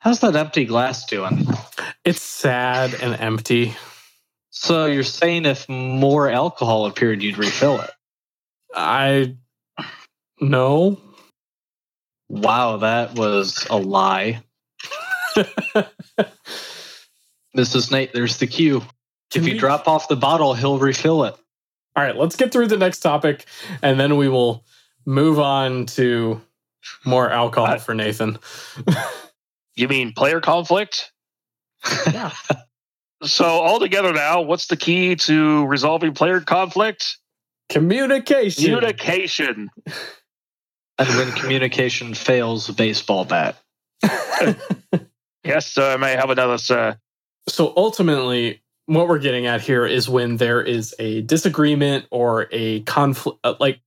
[0.00, 1.46] How's that empty glass doing?
[2.04, 3.74] It's sad and empty.
[4.50, 7.90] So, you're saying if more alcohol appeared, you'd refill it?
[8.74, 9.36] I.
[10.40, 11.00] No.
[12.28, 14.42] Wow, that was a lie.
[17.54, 18.12] This is Nate.
[18.12, 18.80] There's the cue.
[19.30, 19.58] Can if you we...
[19.58, 21.34] drop off the bottle, he'll refill it.
[21.96, 23.46] All right, let's get through the next topic
[23.82, 24.64] and then we will
[25.04, 26.40] move on to
[27.04, 28.38] more alcohol uh, for Nathan.
[29.80, 31.12] you mean player conflict?
[32.06, 32.32] Yeah.
[33.22, 37.18] so, all together now, what's the key to resolving player conflict?
[37.68, 38.64] Communication.
[38.64, 39.70] Communication.
[40.98, 43.56] and when communication fails, baseball bat.
[45.44, 45.92] yes, sir.
[45.92, 46.98] I may have another, sir.
[47.48, 52.80] So ultimately, what we're getting at here is when there is a disagreement or a
[52.80, 53.80] conflict, uh, like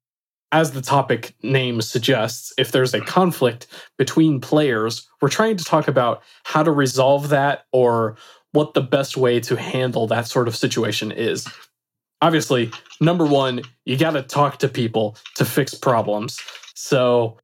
[0.53, 3.65] as the topic name suggests, if there's a conflict
[3.97, 8.15] between players, we're trying to talk about how to resolve that or
[8.51, 11.47] what the best way to handle that sort of situation is.
[12.21, 16.39] Obviously, number one, you got to talk to people to fix problems.
[16.75, 17.39] So,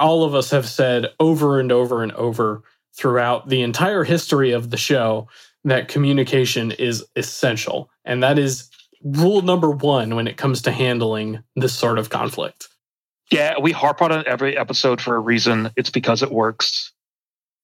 [0.00, 2.64] all of us have said over and over and over
[2.96, 5.28] throughout the entire history of the show
[5.64, 7.90] that communication is essential.
[8.04, 8.69] And that is
[9.02, 12.68] rule number one when it comes to handling this sort of conflict.
[13.30, 15.70] Yeah, we harp on it every episode for a reason.
[15.76, 16.92] It's because it works.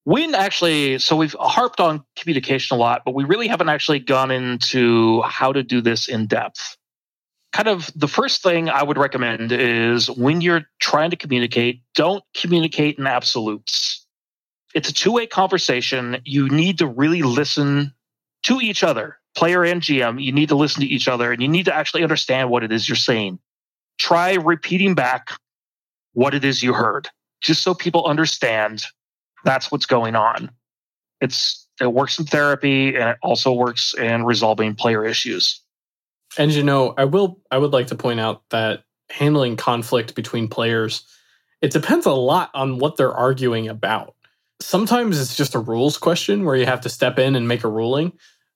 [0.04, 4.30] When actually, so we've harped on communication a lot, but we really haven't actually gone
[4.30, 6.76] into how to do this in depth.
[7.52, 12.22] Kind of the first thing I would recommend is when you're trying to communicate, don't
[12.34, 14.06] communicate in absolutes
[14.76, 16.20] it's a two-way conversation.
[16.26, 17.94] You need to really listen
[18.42, 20.22] to each other, player and GM.
[20.22, 22.72] You need to listen to each other and you need to actually understand what it
[22.72, 23.38] is you're saying.
[23.98, 25.30] Try repeating back
[26.14, 27.08] what it is you heard,
[27.42, 28.82] just so people understand
[29.44, 30.50] that's what's going on.
[31.20, 35.60] It's It works in therapy and it also works in resolving player issues.
[36.38, 40.48] And you know, I will I would like to point out that handling conflict between
[40.48, 41.04] players,
[41.60, 44.14] it depends a lot on what they're arguing about.
[44.60, 47.68] Sometimes it's just a rules question where you have to step in and make a
[47.68, 48.12] ruling,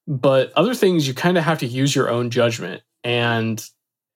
[0.07, 2.81] but other things you kind of have to use your own judgment.
[3.03, 3.63] And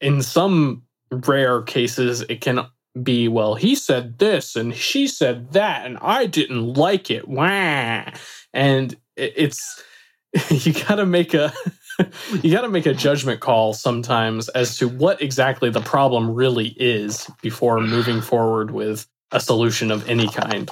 [0.02, 2.65] in some rare cases, it can
[3.02, 7.28] be, well, he said this and she said that, and I didn't like it.
[7.28, 8.06] Wah.
[8.54, 9.84] And it's,
[10.50, 11.54] you got to make a.
[12.43, 16.76] you got to make a judgment call sometimes as to what exactly the problem really
[16.78, 20.69] is before moving forward with a solution of any kind.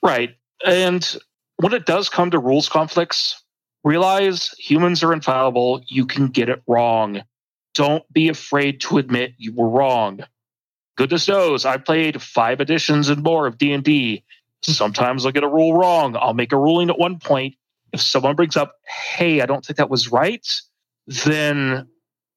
[0.00, 0.36] Right.
[0.64, 1.16] And
[1.56, 3.39] when it does come to rules conflicts,
[3.84, 5.82] realize humans are infallible.
[5.88, 7.22] You can get it wrong.
[7.74, 10.20] Don't be afraid to admit you were wrong.
[10.96, 14.22] Goodness knows, I played five editions and more of D&D.
[14.62, 16.16] Sometimes I'll get a rule wrong.
[16.16, 17.54] I'll make a ruling at one point
[17.92, 20.46] if someone brings up, hey, I don't think that was right,
[21.06, 21.88] then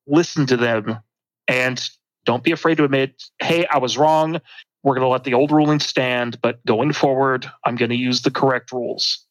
[0.07, 0.99] listen to them
[1.47, 1.89] and
[2.25, 4.39] don't be afraid to admit, hey, I was wrong.
[4.81, 8.21] We're going to let the old ruling stand, but going forward, I'm going to use
[8.21, 9.22] the correct rules.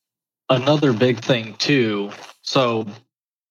[0.53, 2.11] Another big thing, too.
[2.43, 2.87] So,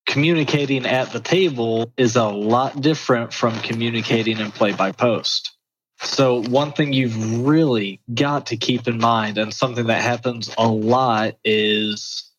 [0.05, 5.57] communicating at the table is a lot different from communicating in play by post.
[6.03, 10.67] So, one thing you've really got to keep in mind, and something that happens a
[10.67, 12.29] lot, is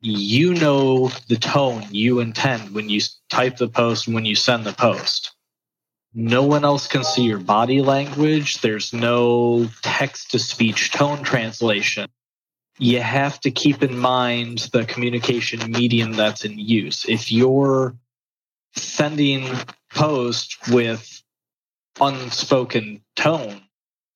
[0.00, 4.64] you know the tone you intend when you type the post and when you send
[4.64, 5.36] the post.
[6.14, 8.60] No one else can see your body language.
[8.60, 12.08] There's no text to speech tone translation.
[12.80, 17.04] You have to keep in mind the communication medium that's in use.
[17.06, 17.94] If you're
[18.74, 19.46] sending
[19.92, 21.22] post with
[22.00, 23.60] unspoken tone,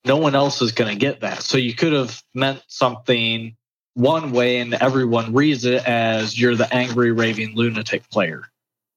[0.07, 1.43] no one else is going to get that.
[1.43, 3.55] So you could have meant something
[3.93, 8.45] one way and everyone reads it as you're the angry raving lunatic player.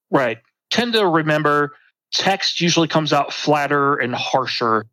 [0.10, 0.38] Right.
[0.72, 1.74] Tend to remember
[2.14, 4.86] text usually comes out flatter and harsher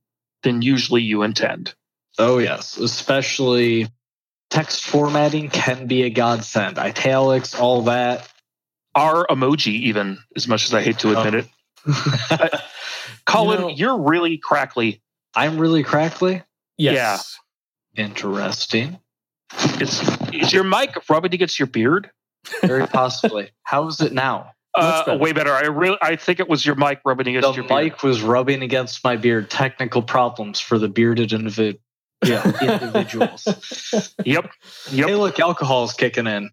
[0.42, 1.74] than usually you intend.
[2.18, 3.88] Oh yes, especially
[4.50, 6.78] text formatting can be a godsend.
[6.78, 8.28] Italics, all that.
[8.94, 11.46] Our emoji, even as much as I hate to admit
[11.86, 12.40] oh.
[12.42, 12.60] it.
[13.26, 15.02] Colin, you know, you're really crackly.
[15.34, 16.42] I'm really crackly.
[16.78, 17.38] Yes.
[17.94, 18.04] Yeah.
[18.04, 18.98] Interesting.
[19.80, 20.02] Is,
[20.32, 22.10] is your mic rubbing against your beard?
[22.62, 23.50] Very possibly.
[23.62, 24.52] How is it now?
[24.74, 25.18] Uh, better.
[25.18, 25.52] way better.
[25.52, 27.80] I really, I think it was your mic rubbing against the your beard.
[27.80, 29.48] The mic was rubbing against my beard.
[29.48, 31.78] Technical problems for the bearded individ-
[32.24, 33.46] yeah, individuals.
[34.24, 34.50] yep.
[34.90, 35.08] Yep.
[35.08, 36.50] Hey, look, alcohol is kicking in.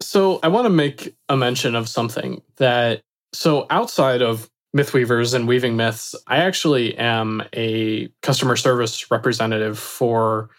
[0.00, 3.02] So I want to make a mention of something that.
[3.34, 10.50] So outside of Mythweavers and Weaving Myths, I actually am a customer service representative for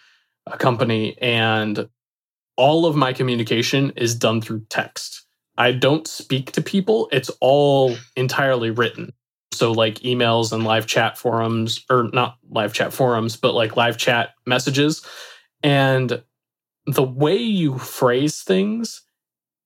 [0.47, 1.87] a company and
[2.57, 5.25] all of my communication is done through text.
[5.57, 9.13] I don't speak to people, it's all entirely written.
[9.53, 13.97] So, like emails and live chat forums, or not live chat forums, but like live
[13.97, 15.05] chat messages.
[15.61, 16.21] And
[16.85, 19.01] the way you phrase things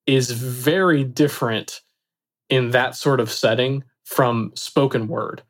[0.05, 1.81] is very different
[2.49, 5.43] in that sort of setting from spoken word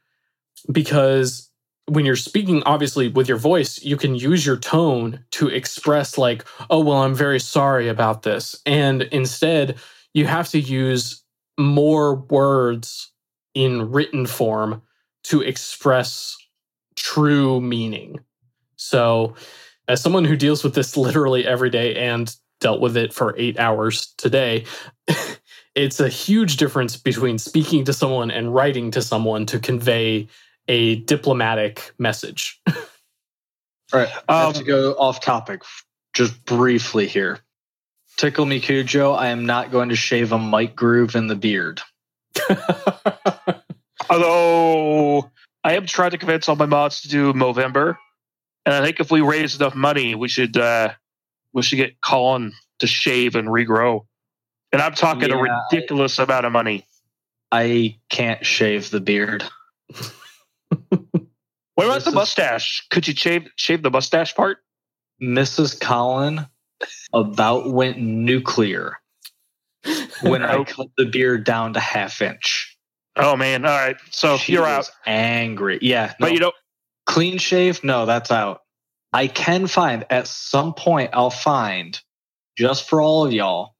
[0.71, 1.51] because
[1.85, 6.43] when you're speaking obviously with your voice you can use your tone to express like
[6.69, 9.77] oh well i'm very sorry about this and instead
[10.13, 11.23] you have to use
[11.59, 13.11] more words
[13.65, 14.81] in written form
[15.23, 16.37] to express
[16.95, 18.19] true meaning
[18.75, 19.33] so
[19.87, 23.59] as someone who deals with this literally every day and dealt with it for 8
[23.59, 24.65] hours today
[25.77, 30.27] it's a huge difference between speaking to someone and writing to someone to convey
[30.67, 32.59] a diplomatic message.
[32.67, 32.73] All
[34.01, 35.61] right, I have um, to go off topic
[36.13, 37.39] just briefly here.
[38.17, 39.13] Tickle me, Cujo.
[39.13, 41.81] I am not going to shave a mic groove in the beard.
[44.09, 45.29] Although
[45.63, 47.97] I am trying to convince all my mods to do Movember,
[48.65, 50.93] and I think if we raise enough money, we should uh,
[51.53, 54.05] we should get Colin to shave and regrow.
[54.71, 55.41] And I'm talking yeah, a
[55.71, 56.85] ridiculous I, amount of money.
[57.51, 59.43] I can't shave the beard.
[60.89, 60.99] what
[61.77, 62.05] about Mrs.
[62.05, 62.85] the mustache?
[62.89, 64.59] Could you shave shave the mustache part?
[65.21, 65.79] Mrs.
[65.79, 66.45] Colin
[67.13, 68.99] about went nuclear
[70.21, 72.77] when I cut the beard down to half inch.
[73.15, 73.65] Oh man!
[73.65, 74.89] All right, so she you're out.
[75.05, 76.13] Angry, yeah.
[76.19, 76.27] No.
[76.27, 76.55] But you don't
[77.05, 77.83] clean shave?
[77.83, 78.61] No, that's out.
[79.13, 81.11] I can find at some point.
[81.13, 81.99] I'll find
[82.57, 83.75] just for all of y'all.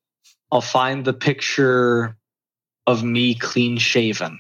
[0.52, 2.18] I'll find the picture
[2.88, 4.40] of me clean shaven.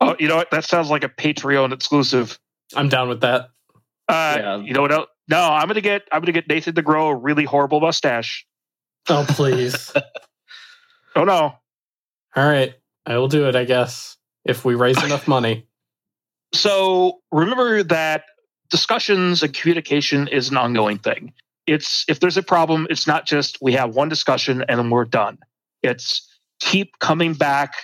[0.00, 0.50] Oh, you know what?
[0.50, 2.38] That sounds like a Patreon exclusive.
[2.74, 3.48] I'm down with that.
[4.08, 4.56] Uh, yeah.
[4.58, 4.92] You know what?
[4.92, 5.08] Else?
[5.28, 8.46] No, I'm gonna get I'm gonna get Nathan to grow a really horrible mustache.
[9.08, 9.92] Oh, please.
[11.16, 11.54] Oh no.
[12.36, 12.74] All right.
[13.06, 15.66] I will do it, I guess, if we raise enough money.
[16.52, 18.24] So remember that
[18.70, 21.32] discussions and communication is an ongoing thing.
[21.66, 25.04] It's if there's a problem, it's not just we have one discussion and then we're
[25.04, 25.38] done.
[25.82, 26.28] It's
[26.60, 27.74] keep coming back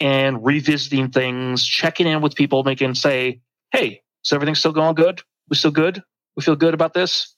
[0.00, 5.22] and revisiting things, checking in with people, making say, hey, is everything still going good?
[5.48, 6.02] We still good?
[6.36, 7.34] We feel good about this?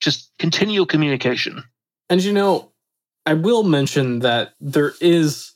[0.00, 1.64] Just continual communication.
[2.10, 2.73] And you know,
[3.26, 5.52] I will mention that there is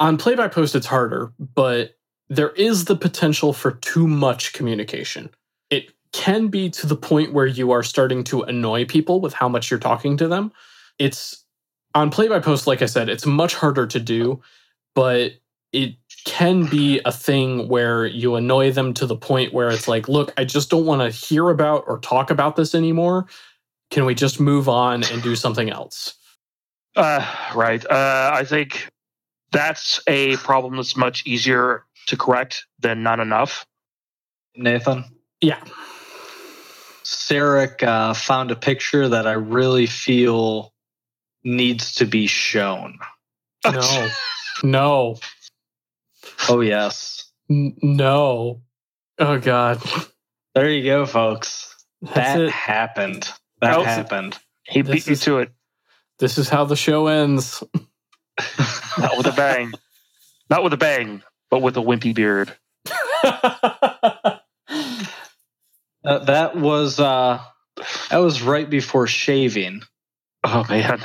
[0.00, 1.96] on play by post it's harder, but
[2.28, 5.30] there is the potential for too much communication.
[5.70, 9.48] It can be to the point where you are starting to annoy people with how
[9.48, 10.52] much you're talking to them.
[10.98, 11.44] It's
[11.94, 14.42] on play by post, like I said, it's much harder to do,
[14.94, 15.32] but
[15.72, 15.94] it
[16.24, 20.32] can be a thing where you annoy them to the point where it's like, look,
[20.36, 23.26] I just don't want to hear about or talk about this anymore.
[23.90, 26.14] Can we just move on and do something else?
[26.96, 27.24] Uh,
[27.54, 27.84] right.
[27.84, 28.88] Uh, I think
[29.52, 33.66] that's a problem that's much easier to correct than not enough.
[34.56, 35.04] Nathan,
[35.40, 35.62] Yeah.
[37.04, 40.72] Sarek uh, found a picture that I really feel
[41.44, 42.98] needs to be shown.
[43.64, 44.08] No.
[44.64, 45.16] no.
[46.48, 47.30] Oh, yes.
[47.50, 48.62] N- no.
[49.18, 49.80] Oh God.
[50.54, 51.74] There you go, folks.
[52.02, 52.50] That's that it.
[52.50, 53.30] happened.
[53.60, 53.82] That Oh.
[53.84, 54.36] happened.
[54.64, 55.52] He This beat you is- to it.
[56.18, 57.62] This is how the show ends.
[58.98, 59.72] Not with a bang.
[60.50, 62.52] Not with a bang, but with a wimpy beard.
[66.04, 67.40] Uh, that was uh,
[68.10, 69.82] that was right before shaving.
[70.44, 71.00] Oh man.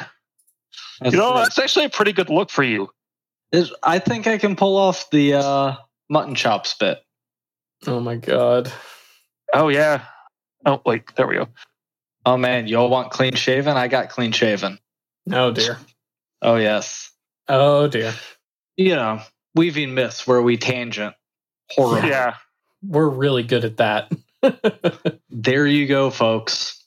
[0.99, 2.87] That's You know, that's actually a pretty good look for you.
[3.51, 5.75] It- I think I can pull off the uh,
[6.07, 6.99] mutton chop spit.
[7.87, 8.71] oh my God.
[9.55, 10.03] Oh yeah.
[10.67, 11.47] Oh wait, there we go.
[12.23, 13.77] Oh man, you all want clean shaven?
[13.77, 14.77] I got clean shaven.
[15.29, 15.77] Oh dear.
[16.41, 17.11] Oh yes.
[17.47, 18.13] Oh dear.
[18.77, 19.21] You know,
[19.55, 21.15] weaving myths where we tangent.
[21.71, 22.07] Horrible.
[22.07, 22.35] Yeah.
[22.83, 24.11] We're really good at that.
[25.29, 26.83] There you go, folks.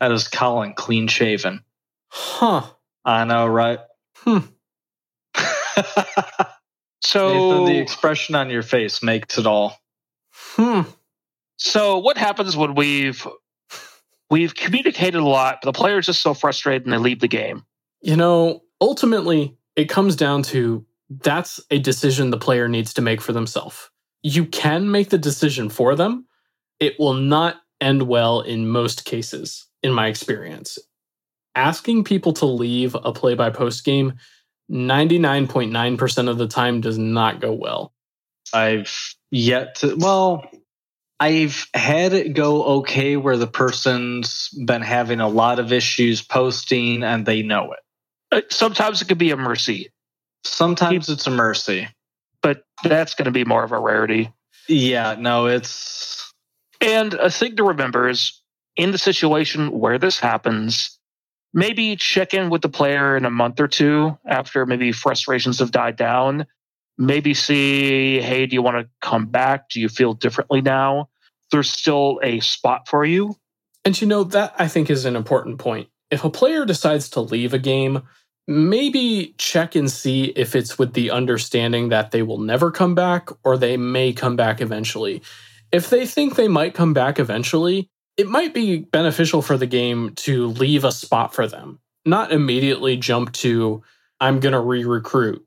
[0.00, 1.64] That is Colin clean shaven.
[2.08, 2.62] huh.
[3.04, 3.78] I know, right?
[4.16, 4.38] Hmm.
[7.04, 9.78] So Nathan, the expression on your face makes it all.
[10.32, 10.82] Hmm.
[11.56, 13.26] so what happens when we've
[14.34, 17.64] we've communicated a lot, but the player's just so frustrated and they leave the game?
[18.00, 23.20] You know, ultimately, it comes down to that's a decision the player needs to make
[23.20, 23.90] for themselves.
[24.24, 26.26] You can make the decision for them.
[26.80, 30.80] It will not end well in most cases, in my experience.
[31.54, 34.14] Asking people to leave a play by post game
[34.68, 37.92] 99.9% of the time does not go well.
[38.52, 40.44] I've yet to, well,
[41.20, 47.02] I've had it go okay where the person's been having a lot of issues posting
[47.02, 47.78] and they know it.
[48.32, 49.90] Uh, Sometimes it could be a mercy,
[50.44, 51.88] Sometimes it's a mercy.
[52.42, 54.32] but that's going to be more of a rarity.
[54.68, 56.32] Yeah, no, it's
[56.80, 58.40] And a thing to remember is
[58.76, 60.98] in the situation where this happens,
[61.52, 65.70] maybe check in with the player in a month or two after maybe frustrations have
[65.70, 66.46] died down.
[66.96, 69.68] Maybe see, hey, do you want to come back?
[69.68, 71.08] Do you feel differently now?
[71.50, 73.36] There's still a spot for you.
[73.84, 75.88] And you know, that I think is an important point.
[76.10, 78.02] If a player decides to leave a game,
[78.46, 83.28] maybe check and see if it's with the understanding that they will never come back
[83.42, 85.22] or they may come back eventually.
[85.72, 90.12] If they think they might come back eventually, it might be beneficial for the game
[90.16, 93.82] to leave a spot for them, not immediately jump to,
[94.20, 95.44] I'm going to re recruit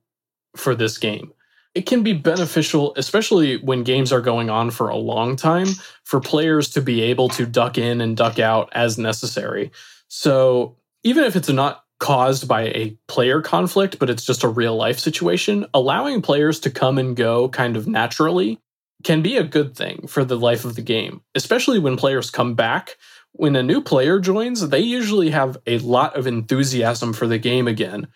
[0.55, 1.31] for this game.
[1.77, 5.67] It can be beneficial, especially when games are going on for a long time,
[6.05, 9.69] for players to be able to duck in and duck out as necessary.
[10.07, 14.75] So even if it's not caused by a player conflict, but it's just a real
[14.75, 18.59] life situation, allowing players to come and go kind of naturally
[19.03, 22.55] can be a good thing for the life of the game, especially when players come
[22.55, 22.97] back.
[23.33, 27.67] When a new player joins, they usually have a lot of enthusiasm for the game
[27.67, 28.07] again.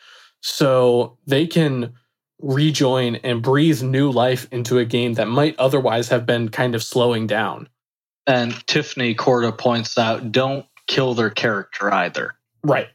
[0.42, 1.94] So they can
[2.42, 6.84] rejoin and breathe new life into a game that might otherwise have been kind of
[6.84, 7.68] slowing down.
[8.28, 12.36] and Tiffany Corda points out, don't kill their character either.
[12.64, 12.88] Right.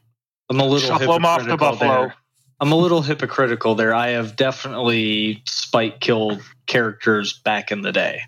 [0.49, 2.01] I'm a little Shuffle 'em off the hypocritical buffalo.
[2.07, 2.15] there.
[2.61, 3.93] I'm a little hypocritical there.
[3.93, 8.21] I have definitely spike killed characters back in the day.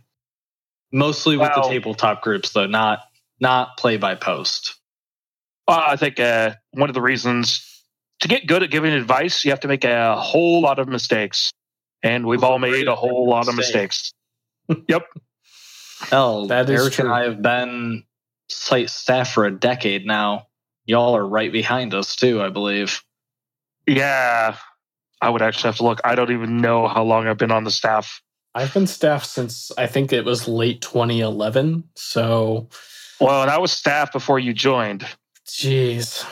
[0.91, 2.99] Mostly with the tabletop groups though, not
[3.39, 4.75] not play by post.
[5.67, 7.65] Uh, I think uh, one of the reasons
[8.19, 11.51] to get good at giving advice, you have to make a whole lot of mistakes.
[12.03, 14.13] And we've all made a whole lot of mistakes.
[14.87, 15.03] Yep.
[16.11, 17.05] Hell, That is Eric true.
[17.05, 18.03] and I have been
[18.49, 20.45] site staff for a decade now.
[20.85, 23.01] y'all are right behind us too, I believe.
[23.87, 24.55] Yeah,
[25.21, 25.99] I would actually have to look.
[26.03, 28.21] I don't even know how long I've been on the staff.
[28.53, 31.83] I've been staff since I think it was late 2011.
[31.95, 32.69] So,
[33.19, 35.05] well, and I was staff before you joined.
[35.47, 36.23] Jeez.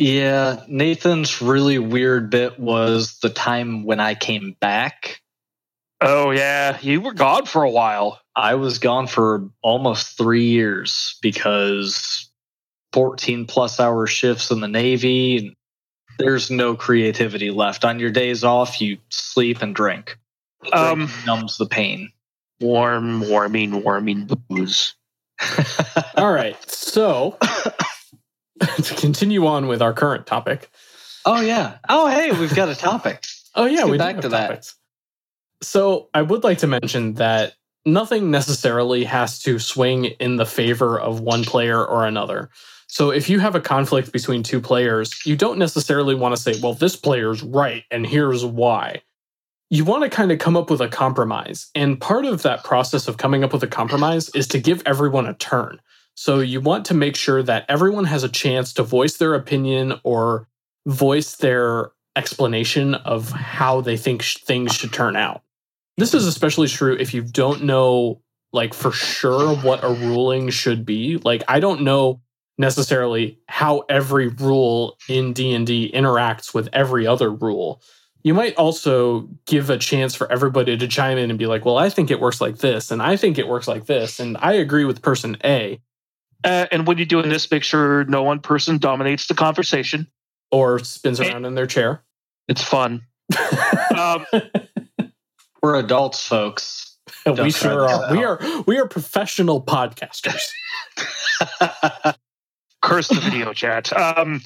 [0.00, 5.20] Yeah, Nathan's really weird bit was the time when I came back.
[6.00, 6.78] Oh, yeah.
[6.80, 8.18] You were gone for a while.
[8.34, 12.30] I was gone for almost three years because
[12.94, 15.54] 14 plus hour shifts in the Navy.
[16.18, 17.84] There's no creativity left.
[17.84, 20.16] On your days off, you sleep and drink.
[20.72, 22.10] Um, numbs the pain.
[22.58, 24.94] Warm, warming, warming booze.
[26.16, 26.56] All right.
[26.70, 27.36] So,
[28.82, 30.70] to continue on with our current topic.
[31.24, 31.78] Oh, yeah.
[31.88, 33.24] Oh, hey, we've got a topic.
[33.54, 33.84] oh, yeah.
[33.84, 34.76] We back to topics.
[35.60, 35.66] that.
[35.66, 37.54] So, I would like to mention that
[37.84, 42.50] nothing necessarily has to swing in the favor of one player or another.
[42.90, 46.60] So if you have a conflict between two players, you don't necessarily want to say,
[46.60, 49.02] well, this player's right and here's why.
[49.70, 51.70] You want to kind of come up with a compromise.
[51.76, 55.26] And part of that process of coming up with a compromise is to give everyone
[55.26, 55.80] a turn.
[56.14, 60.00] So you want to make sure that everyone has a chance to voice their opinion
[60.04, 60.48] or
[60.86, 65.42] voice their explanation of how they think sh- things should turn out.
[65.96, 68.20] This is especially true if you don't know
[68.52, 71.18] like for sure what a ruling should be.
[71.18, 72.20] Like I don't know
[72.58, 77.80] necessarily how every rule in D&D interacts with every other rule.
[78.22, 81.78] You might also give a chance for everybody to chime in and be like, "Well,
[81.78, 84.54] I think it works like this and I think it works like this and I
[84.54, 85.80] agree with person A."
[86.44, 90.06] Uh, and when you're doing this, make sure no one person dominates the conversation
[90.50, 92.02] or spins around in their chair.
[92.48, 93.02] It's fun.
[93.96, 94.26] um,
[95.62, 96.96] We're adults, folks.
[97.26, 98.12] we sure are.
[98.12, 100.48] We are we are professional podcasters.
[102.82, 103.92] Curse the video chat.
[103.92, 104.42] Um,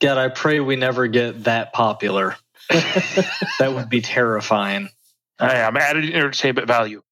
[0.00, 2.36] God, I pray we never get that popular.
[2.70, 4.88] that would be terrifying.
[5.38, 7.02] I am added entertainment value.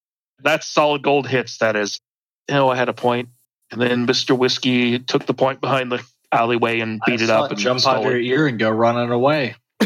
[0.42, 1.58] That's solid gold hits.
[1.58, 2.00] That is.
[2.48, 3.28] You know, I had a point,
[3.72, 7.50] and then Mister Whiskey took the point behind the alleyway and beat I it up
[7.50, 9.56] and jump out your ear and go running away.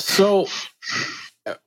[0.00, 0.46] so,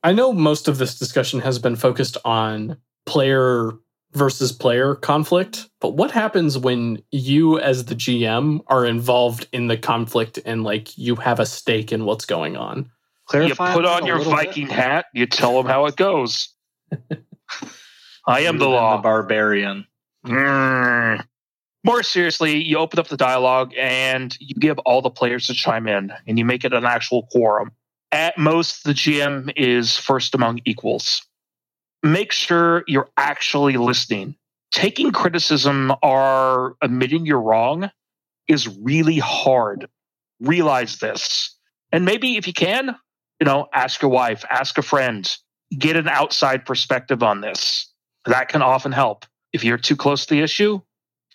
[0.02, 2.76] I know most of this discussion has been focused on
[3.06, 3.72] player
[4.12, 5.68] versus player conflict.
[5.80, 10.98] But what happens when you, as the GM, are involved in the conflict and like
[10.98, 12.90] you have a stake in what's going on?
[13.26, 14.76] Clarify you put on your Viking bit.
[14.76, 15.06] hat.
[15.14, 16.48] You tell them how it goes.
[18.26, 19.86] I am the law, the barbarian.
[20.26, 21.24] Mm.
[21.84, 25.88] More seriously, you open up the dialogue and you give all the players to chime
[25.88, 27.72] in, and you make it an actual quorum.
[28.12, 31.22] At most, the GM is first among equals
[32.02, 34.34] make sure you're actually listening.
[34.72, 37.90] Taking criticism or admitting you're wrong
[38.48, 39.88] is really hard.
[40.40, 41.56] Realize this.
[41.92, 42.96] And maybe if you can,
[43.38, 45.30] you know, ask your wife, ask a friend,
[45.76, 47.91] get an outside perspective on this.
[48.26, 49.26] That can often help.
[49.52, 50.80] If you're too close to the issue,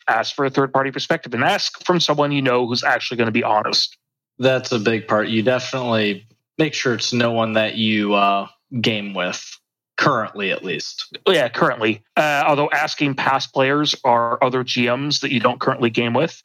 [0.08, 3.28] ask for a third party perspective and ask from someone you know who's actually going
[3.28, 3.98] to be honest.
[4.40, 5.28] That's a big part.
[5.28, 6.28] You definitely
[6.58, 8.48] make sure it's no one that you uh,
[8.82, 9.58] game with
[9.98, 11.18] currently at least.
[11.28, 12.04] Yeah, currently.
[12.16, 16.42] Uh, although asking past players or other GMs that you don't currently game with,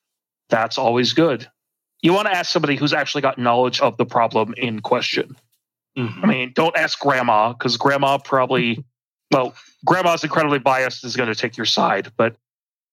[0.48, 1.48] that's always good.
[2.00, 5.36] You want to ask somebody who's actually got knowledge of the problem in question.
[5.96, 6.24] Mm-hmm.
[6.24, 8.84] I mean, don't ask grandma because grandma probably,
[9.32, 9.54] well,
[9.84, 12.12] grandma's incredibly biased is going to take your side.
[12.16, 12.36] But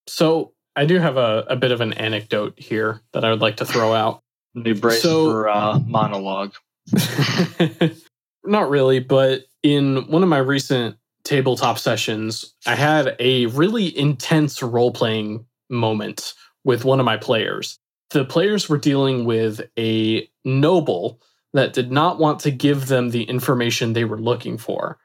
[0.08, 3.58] so I do have a, a bit of an anecdote here that I would like
[3.58, 4.24] to throw out.
[4.56, 6.54] New brace so, for uh, monologue.
[8.44, 14.64] Not really, but in one of my recent tabletop sessions, I had a really intense
[14.64, 16.34] role playing moment
[16.64, 17.78] with one of my players.
[18.10, 21.22] The players were dealing with a noble
[21.54, 24.98] that did not want to give them the information they were looking for.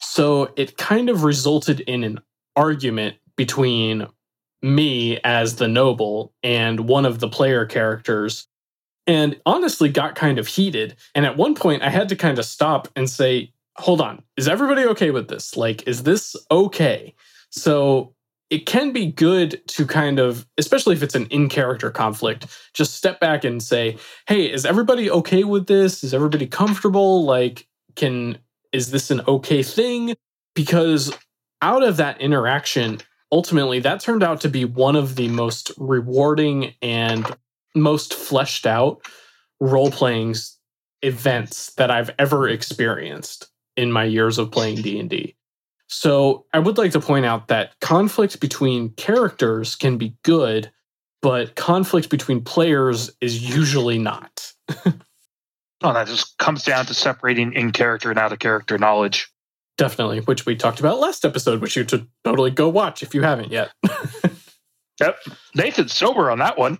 [0.00, 2.20] So it kind of resulted in an
[2.56, 4.06] argument between
[4.62, 8.46] me as the noble and one of the player characters
[9.06, 10.96] and honestly got kind of heated.
[11.14, 14.48] And at one point, I had to kind of stop and say, hold on, is
[14.48, 15.56] everybody okay with this?
[15.56, 17.14] Like, is this okay?
[17.50, 18.14] So
[18.50, 22.94] it can be good to kind of, especially if it's an in character conflict, just
[22.94, 26.04] step back and say, hey, is everybody okay with this?
[26.04, 27.24] Is everybody comfortable?
[27.24, 27.66] Like,
[27.96, 28.38] can,
[28.74, 30.14] is this an okay thing?
[30.54, 31.16] Because
[31.62, 33.00] out of that interaction,
[33.30, 37.24] ultimately, that turned out to be one of the most rewarding and
[37.76, 39.00] most fleshed out
[39.60, 40.34] role playing
[41.02, 43.46] events that I've ever experienced
[43.76, 45.36] in my years of playing D&D.
[45.86, 50.70] So I would like to point out that conflict between characters can be good,
[51.22, 54.52] but conflict between players is usually not.
[55.84, 59.30] Oh, that just comes down to separating in character and out of character knowledge.
[59.76, 63.22] Definitely, which we talked about last episode, which you should totally go watch if you
[63.22, 63.70] haven't yet.
[65.00, 65.18] Yep.
[65.54, 66.78] Nathan's sober on that one.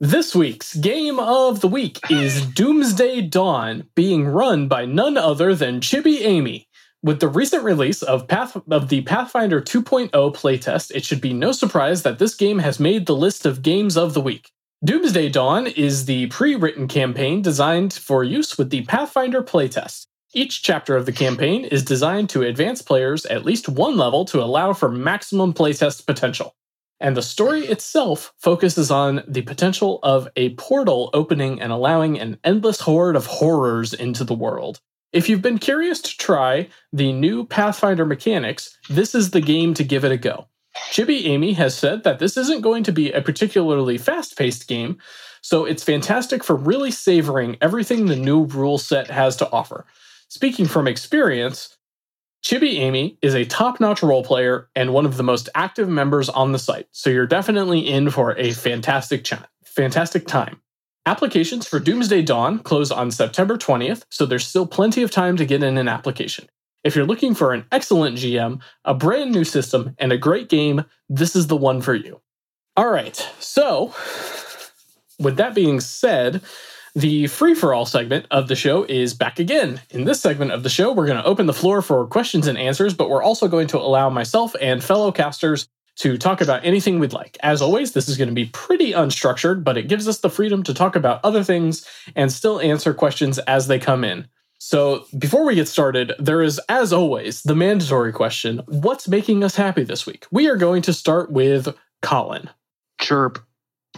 [0.00, 5.80] This week's game of the week is Doomsday Dawn, being run by none other than
[5.80, 6.68] Chibi Amy.
[7.02, 11.52] With the recent release of Path of the Pathfinder 2.0 playtest, it should be no
[11.52, 14.51] surprise that this game has made the list of games of the week.
[14.84, 20.08] Doomsday Dawn is the pre-written campaign designed for use with the Pathfinder playtest.
[20.34, 24.42] Each chapter of the campaign is designed to advance players at least one level to
[24.42, 26.56] allow for maximum playtest potential.
[26.98, 32.38] And the story itself focuses on the potential of a portal opening and allowing an
[32.42, 34.80] endless horde of horrors into the world.
[35.12, 39.84] If you've been curious to try the new Pathfinder mechanics, this is the game to
[39.84, 40.48] give it a go.
[40.76, 44.98] Chibi Amy has said that this isn't going to be a particularly fast paced game,
[45.40, 49.86] so it's fantastic for really savoring everything the new rule set has to offer.
[50.28, 51.76] Speaking from experience,
[52.44, 56.28] Chibi Amy is a top notch role player and one of the most active members
[56.28, 60.60] on the site, so you're definitely in for a fantastic, ch- fantastic time.
[61.04, 65.44] Applications for Doomsday Dawn close on September 20th, so there's still plenty of time to
[65.44, 66.48] get in an application.
[66.84, 70.84] If you're looking for an excellent GM, a brand new system, and a great game,
[71.08, 72.20] this is the one for you.
[72.76, 73.94] All right, so
[75.18, 76.42] with that being said,
[76.94, 79.80] the free for all segment of the show is back again.
[79.90, 82.58] In this segment of the show, we're going to open the floor for questions and
[82.58, 86.98] answers, but we're also going to allow myself and fellow casters to talk about anything
[86.98, 87.36] we'd like.
[87.42, 90.62] As always, this is going to be pretty unstructured, but it gives us the freedom
[90.64, 94.26] to talk about other things and still answer questions as they come in.
[94.64, 99.56] So, before we get started, there is, as always, the mandatory question What's making us
[99.56, 100.24] happy this week?
[100.30, 102.48] We are going to start with Colin.
[103.00, 103.40] Chirp.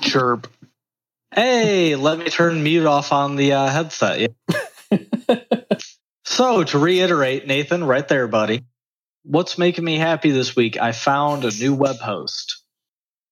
[0.00, 0.50] Chirp.
[1.34, 4.32] Hey, let me turn mute off on the uh, headset.
[4.90, 5.36] Yeah.
[6.24, 8.64] so, to reiterate, Nathan, right there, buddy.
[9.22, 10.80] What's making me happy this week?
[10.80, 12.62] I found a new web host.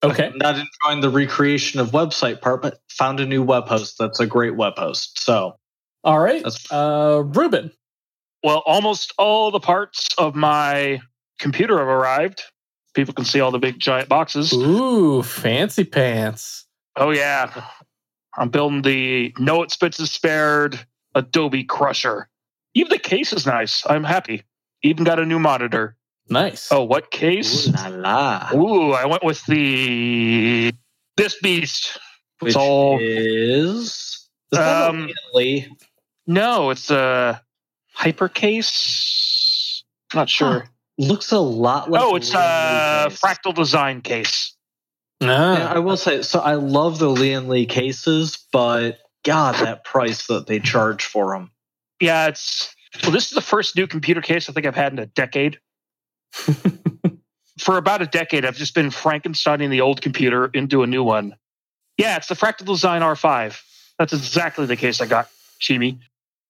[0.03, 0.27] Okay.
[0.27, 4.21] I'm not enjoying the recreation of website part, but found a new web host that's
[4.21, 5.19] a great web host.
[5.25, 5.57] So,
[6.05, 6.43] All right.
[6.43, 7.73] That's- Uh, Ruben.
[8.43, 11.01] Well, almost all the parts of my
[11.39, 12.43] computer have arrived.
[12.95, 14.53] People can see all the big giant boxes.
[14.53, 16.67] Ooh, fancy pants.
[16.97, 17.65] Oh, yeah.
[18.37, 20.79] I'm building the No It Spits is Spared
[21.15, 22.29] Adobe Crusher.
[22.75, 23.85] Even the case is nice.
[23.89, 24.43] I'm happy.
[24.83, 25.97] Even got a new monitor.
[26.29, 26.71] Nice.
[26.73, 27.69] Oh, what case?
[27.69, 28.51] ooh la la.
[28.55, 30.73] Ooh, I went with the
[31.17, 31.99] this beast.
[32.41, 34.29] Which It's all is.
[34.51, 35.69] is Um, Lee?
[36.27, 37.43] No, it's a
[37.97, 39.83] hypercase.
[40.15, 40.61] Not sure.
[40.61, 40.67] Huh.
[40.99, 42.03] Looks a lot like.
[42.03, 44.55] oh, it's Lian a Lee fractal design case.
[45.23, 45.59] Ah.
[45.59, 46.41] Yeah, I will say so.
[46.41, 51.51] I love the Lian Li cases, but God, that price that they charge for them.
[52.01, 53.13] Yeah, it's well.
[53.13, 55.59] This is the first new computer case I think I've had in a decade.
[57.59, 61.37] For about a decade, I've just been Frankensteining the old computer into a new one.
[61.97, 63.61] Yeah, it's the Fractal Design R5.
[63.99, 65.29] That's exactly the case I got,
[65.61, 66.01] Chimi.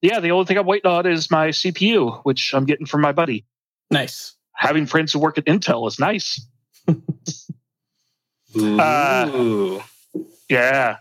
[0.02, 3.12] Yeah, the only thing I'm waiting on is my CPU, which I'm getting from my
[3.12, 3.44] buddy.
[3.90, 4.34] nice.
[4.54, 6.46] Having friends who work at Intel is nice.
[8.56, 8.78] Ooh.
[8.78, 9.80] Uh,
[10.48, 10.96] Yeah.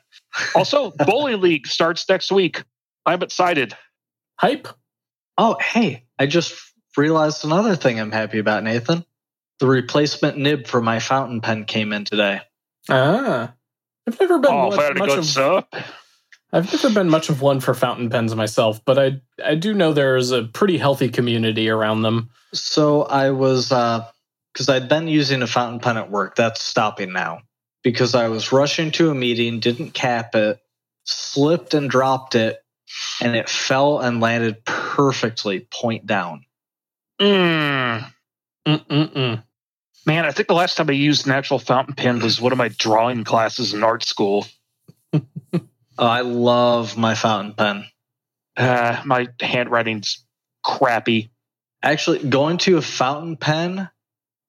[0.55, 2.63] Also, Bowling League starts next week.
[3.05, 3.75] I'm excited.
[4.39, 4.67] Hype.
[5.37, 6.05] oh, hey!
[6.17, 6.55] I just
[6.97, 9.05] realized another thing I'm happy about, Nathan.
[9.59, 12.41] The replacement nib for my fountain pen came in today.
[12.89, 13.53] Ah.
[14.07, 15.63] I've never been Oh, much, much good, of, sir.
[16.53, 19.93] I've never been much of one for fountain pens myself, but I I do know
[19.93, 22.29] there's a pretty healthy community around them.
[22.53, 26.35] So I was because I'd been using a fountain pen at work.
[26.35, 27.41] That's stopping now
[27.83, 30.59] because I was rushing to a meeting, didn't cap it,
[31.05, 32.63] slipped and dropped it,
[33.21, 36.45] and it fell and landed perfectly point down.
[37.19, 38.11] Mm.
[38.67, 39.43] Mm-mm-mm.
[40.05, 42.57] Man, I think the last time I used an actual fountain pen was one of
[42.57, 44.45] my drawing classes in art school.
[45.97, 47.85] Oh, I love my fountain pen.
[48.57, 50.25] Uh, my handwriting's
[50.63, 51.31] crappy.
[51.83, 53.89] Actually, going to a fountain pen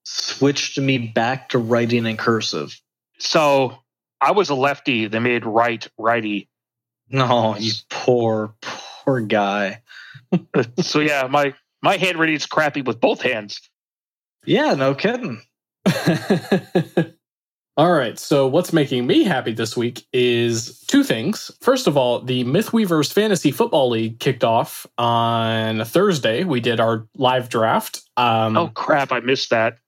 [0.05, 2.78] switched me back to writing in cursive.
[3.18, 3.78] So
[4.20, 5.07] I was a lefty.
[5.07, 6.49] They made right righty.
[7.09, 9.82] No, you poor, poor guy.
[10.80, 13.61] so yeah, my my handwriting's crappy with both hands.
[14.45, 15.40] Yeah, no kidding.
[17.78, 18.18] All right.
[18.18, 21.50] So, what's making me happy this week is two things.
[21.62, 26.44] First of all, the Mythweavers Fantasy Football League kicked off on Thursday.
[26.44, 28.02] We did our live draft.
[28.18, 29.10] Um, oh crap!
[29.10, 29.78] I missed that.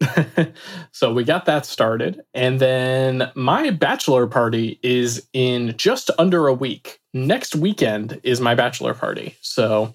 [0.92, 2.22] so we got that started.
[2.32, 6.98] And then my bachelor party is in just under a week.
[7.12, 9.36] Next weekend is my bachelor party.
[9.42, 9.94] So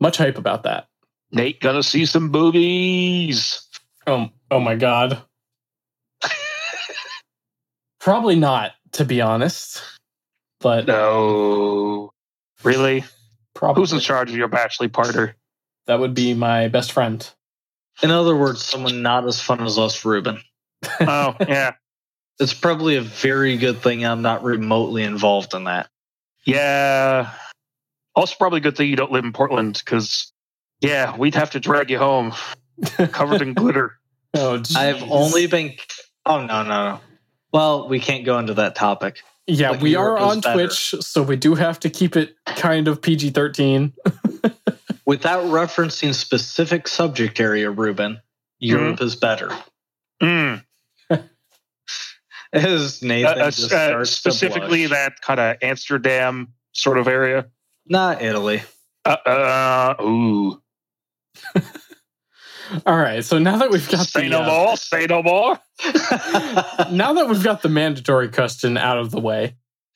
[0.00, 0.88] much hype about that.
[1.30, 3.62] Nate gonna see some boobies.
[4.06, 5.22] Oh, oh my god.
[8.08, 9.82] Probably not, to be honest.
[10.60, 12.10] But no,
[12.64, 13.04] really.
[13.52, 13.82] Probably.
[13.82, 15.34] Who's in charge of your bachelor party?
[15.86, 17.30] That would be my best friend.
[18.02, 20.40] In other words, someone not as fun as us, Ruben.
[21.00, 21.72] oh yeah,
[22.40, 25.90] it's probably a very good thing I'm not remotely involved in that.
[26.46, 27.30] Yeah.
[28.14, 30.32] Also, probably a good thing you don't live in Portland because,
[30.80, 32.32] yeah, we'd have to drag you home
[33.12, 33.98] covered in glitter.
[34.32, 34.76] Oh, geez.
[34.76, 35.74] I've only been.
[36.24, 37.00] Oh no, no, no.
[37.52, 39.22] Well, we can't go into that topic.
[39.46, 40.66] Yeah, like we are on better.
[40.66, 43.94] Twitch, so we do have to keep it kind of PG 13.
[45.06, 48.20] Without referencing specific subject area, Ruben,
[48.58, 49.02] Europe mm.
[49.02, 49.50] is better.
[50.22, 50.62] Mm.
[52.52, 57.46] As Nathan uh, uh, specifically that kind of Amsterdam sort of area.
[57.86, 58.62] Not Italy.
[59.06, 60.60] Uh, uh ooh.
[62.86, 63.24] All right.
[63.24, 65.58] So now that we've got say the, no uh, more, say no more.
[66.90, 69.54] now that we've got the mandatory question out of the way,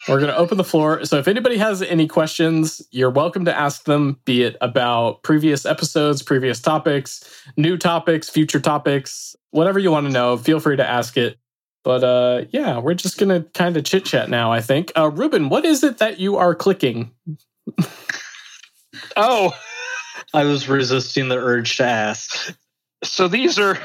[0.09, 1.05] we're going to open the floor.
[1.05, 5.65] So if anybody has any questions, you're welcome to ask them, be it about previous
[5.65, 10.37] episodes, previous topics, new topics, future topics, whatever you want to know.
[10.37, 11.39] Feel free to ask it.
[11.85, 14.93] But uh, yeah, we're just going to kind of chit chat now, I think.
[14.97, 17.13] Uh, Ruben, what is it that you are clicking?
[19.17, 19.53] oh,
[20.35, 22.57] I was resisting the urge to ask.
[23.05, 23.79] So these are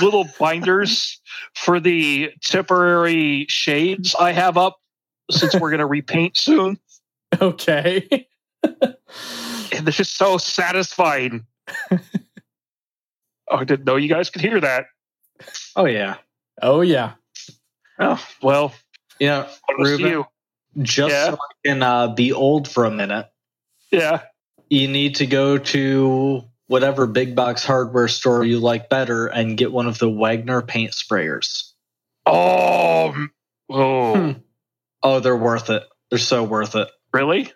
[0.00, 1.20] little binders
[1.54, 4.78] for the temporary shades I have up
[5.30, 6.78] since we're going to repaint soon.
[7.42, 8.26] Okay.
[8.62, 8.96] and
[9.70, 11.46] they're just so satisfying.
[11.92, 11.98] oh,
[13.50, 14.86] I didn't know you guys could hear that.
[15.76, 16.16] Oh, yeah.
[16.62, 17.12] Oh, yeah.
[17.98, 18.72] Oh, well.
[19.20, 19.46] Yeah.
[19.78, 20.26] Ruben, you.
[20.80, 21.26] just yeah.
[21.26, 23.28] so I can uh, be old for a minute.
[23.90, 24.22] Yeah.
[24.70, 29.72] You need to go to whatever big box hardware store you like better and get
[29.72, 31.72] one of the Wagner paint sprayers.
[32.24, 33.14] Oh,
[33.68, 34.38] oh, hmm.
[35.02, 35.82] oh, they're worth it.
[36.10, 36.88] They're so worth it.
[37.12, 37.52] Really?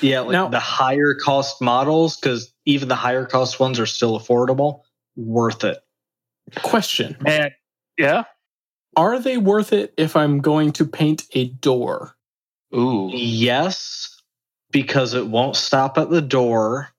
[0.00, 4.18] Yeah, like now, the higher cost models, because even the higher cost ones are still
[4.18, 4.82] affordable.
[5.16, 5.78] Worth it.
[6.56, 7.16] Question.
[7.26, 7.52] And
[7.98, 8.24] yeah,
[8.96, 12.16] are they worth it if I'm going to paint a door?
[12.74, 13.10] Ooh.
[13.12, 14.20] Yes,
[14.70, 16.92] because it won't stop at the door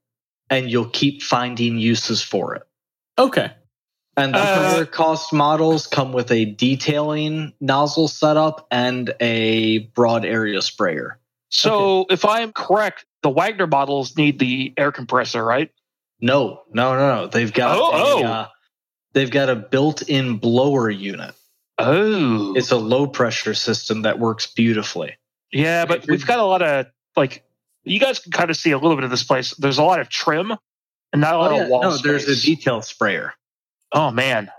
[0.50, 2.64] and you'll keep finding uses for it.
[3.18, 3.52] Okay.
[4.16, 10.26] And the uh, higher cost models come with a detailing nozzle setup and a broad
[10.26, 11.20] area sprayer.
[11.50, 12.14] So, okay.
[12.14, 15.72] if I'm correct, the Wagner models need the air compressor, right?
[16.20, 17.28] No, no, no, no.
[17.28, 18.24] They've got oh, a, oh.
[18.26, 18.48] Uh,
[19.14, 21.34] they've got a built-in blower unit.
[21.80, 25.18] Oh, it's a low pressure system that works beautifully.
[25.52, 26.86] Yeah, but we've got a lot of
[27.16, 27.44] like
[27.84, 29.54] you guys can kind of see a little bit of this place.
[29.56, 30.54] There's a lot of trim
[31.12, 31.64] and not a lot oh, yeah.
[31.64, 31.82] of wall.
[31.82, 32.26] No, space.
[32.26, 33.34] there's a detail sprayer.
[33.92, 34.50] Oh man,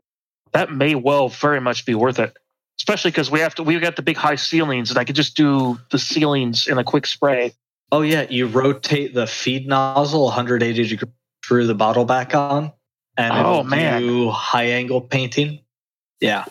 [0.52, 2.36] that may well very much be worth it.
[2.78, 5.36] Especially because we have to, we've got the big high ceilings, and I could just
[5.36, 7.52] do the ceilings in a quick spray.
[7.92, 11.12] Oh yeah, you rotate the feed nozzle 180 degrees
[11.46, 12.72] through the bottle back on,
[13.16, 15.60] and oh man, do high angle painting.
[16.20, 16.46] Yeah.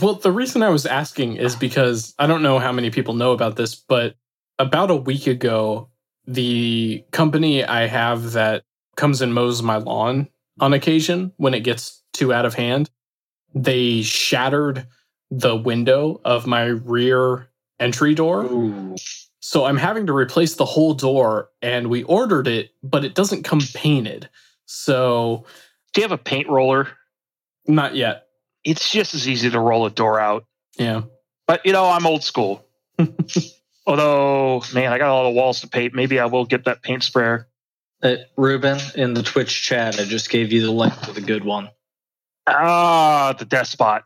[0.00, 3.32] Well, the reason I was asking is because I don't know how many people know
[3.32, 4.16] about this, but
[4.58, 5.90] about a week ago,
[6.26, 8.64] the company I have that
[8.96, 10.28] comes and mows my lawn
[10.60, 12.90] on occasion when it gets too out of hand,
[13.54, 14.86] they shattered
[15.30, 17.48] the window of my rear
[17.78, 18.44] entry door.
[18.44, 18.96] Ooh.
[19.40, 23.44] So I'm having to replace the whole door and we ordered it, but it doesn't
[23.44, 24.28] come painted.
[24.66, 25.44] So
[25.92, 26.88] do you have a paint roller?
[27.66, 28.26] Not yet.
[28.64, 30.44] It's just as easy to roll a door out.
[30.76, 31.02] Yeah.
[31.46, 32.66] But you know, I'm old school.
[33.86, 35.94] Although, man, I got a lot of walls to paint.
[35.94, 37.48] Maybe I will get that paint sprayer.
[38.02, 41.44] Uh, Ruben, in the Twitch chat, I just gave you the link to the good
[41.44, 41.70] one.
[42.46, 44.02] Ah, the despot.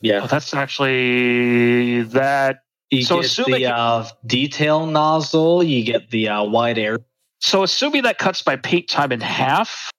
[0.00, 2.60] Yeah, oh, that's actually that.
[2.90, 6.98] You so assuming the uh, detail nozzle, you get the uh, wide air.
[7.38, 9.90] So assuming that cuts my paint time in half.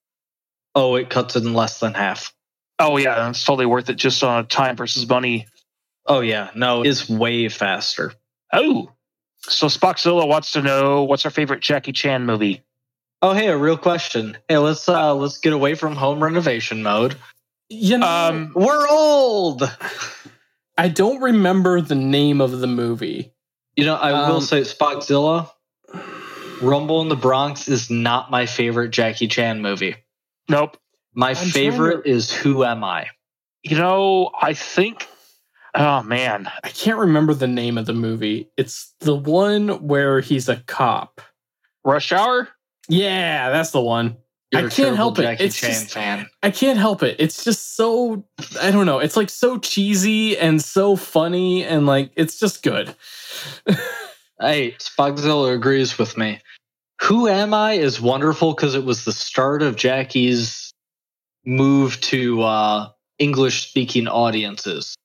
[0.74, 2.32] Oh, it cuts it in less than half.
[2.78, 5.46] Oh yeah, it's totally worth it just on time versus money.
[6.06, 8.12] Oh yeah, no, it's way faster.
[8.52, 8.90] Oh,
[9.48, 12.62] so Spockzilla wants to know what's our favorite Jackie Chan movie.
[13.22, 14.36] Oh, hey, a real question.
[14.48, 17.16] Hey, let's uh let's get away from home renovation mode.
[17.70, 19.62] You know, um, we're old.
[20.76, 23.32] I don't remember the name of the movie.
[23.76, 25.50] You know, I will Um, say Spockzilla,
[26.60, 29.96] Rumble in the Bronx is not my favorite Jackie Chan movie.
[30.48, 30.76] Nope.
[31.14, 33.06] My trying favorite is Who Am I?
[33.62, 35.08] You know, I think.
[35.74, 38.48] Oh man, I can't remember the name of the movie.
[38.56, 41.20] It's the one where he's a cop.
[41.84, 42.48] Rush Hour.
[42.88, 44.16] Yeah, that's the one.
[44.54, 45.40] I You're a can't terrible help it.
[45.40, 46.26] It's Chan just- fan.
[46.44, 47.16] I can't help it.
[47.18, 48.24] It's just so
[48.60, 49.00] I don't know.
[49.00, 52.94] It's like so cheesy and so funny and like it's just good.
[54.40, 56.40] Hey, Spockzilla agrees with me.
[57.02, 60.72] Who Am I is wonderful because it was the start of Jackie's
[61.46, 62.88] move to uh,
[63.20, 64.96] English speaking audiences.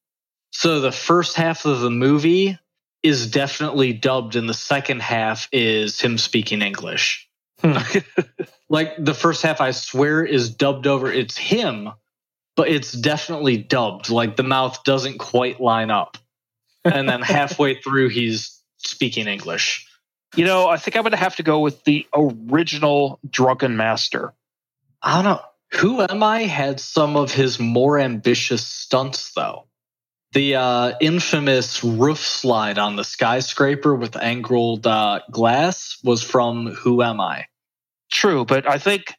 [0.51, 2.57] So the first half of the movie
[3.03, 7.29] is definitely dubbed, and the second half is him speaking English.
[7.61, 7.77] Hmm.
[8.69, 11.11] like the first half, I swear, is dubbed over.
[11.11, 11.89] It's him,
[12.55, 14.09] but it's definitely dubbed.
[14.09, 16.17] Like the mouth doesn't quite line up.
[16.83, 19.85] And then halfway through, he's speaking English.
[20.35, 24.33] You know, I think I'm going to have to go with the original Drunken Master.
[25.01, 25.41] I don't know.
[25.79, 29.65] Who Am I had some of his more ambitious stunts, though.
[30.33, 37.01] The uh, infamous roof slide on the skyscraper with angled uh, glass was from Who
[37.01, 37.45] Am I?
[38.11, 39.13] True, but I think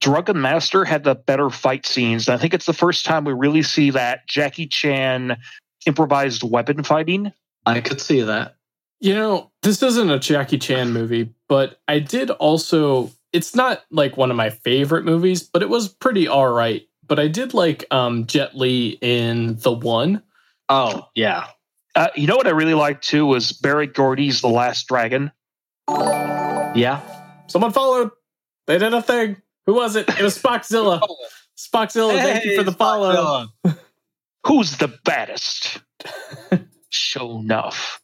[0.00, 2.28] Drunken Master had the better fight scenes.
[2.28, 5.36] I think it's the first time we really see that Jackie Chan
[5.86, 7.32] improvised weapon fighting.
[7.64, 8.56] I could see that.
[9.00, 14.16] You know, this isn't a Jackie Chan movie, but I did also it's not like
[14.16, 16.86] one of my favorite movies, but it was pretty all right.
[17.06, 20.22] But I did like um Jet Li in The One.
[20.68, 21.48] Oh, yeah.
[21.94, 25.30] Uh, you know what I really liked too was Berry Gordy's The Last Dragon.
[25.88, 27.00] Yeah.
[27.46, 28.10] Someone followed.
[28.66, 29.36] They did a thing.
[29.66, 30.08] Who was it?
[30.08, 31.00] It was Spockzilla.
[31.56, 33.46] Spockzilla, thank you for the follow.
[34.46, 35.80] Who's the baddest?
[36.92, 37.98] Sho'nuff.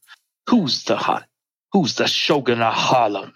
[0.49, 1.27] Who's the hot?
[1.73, 3.33] Who's the Shogun of Harlem?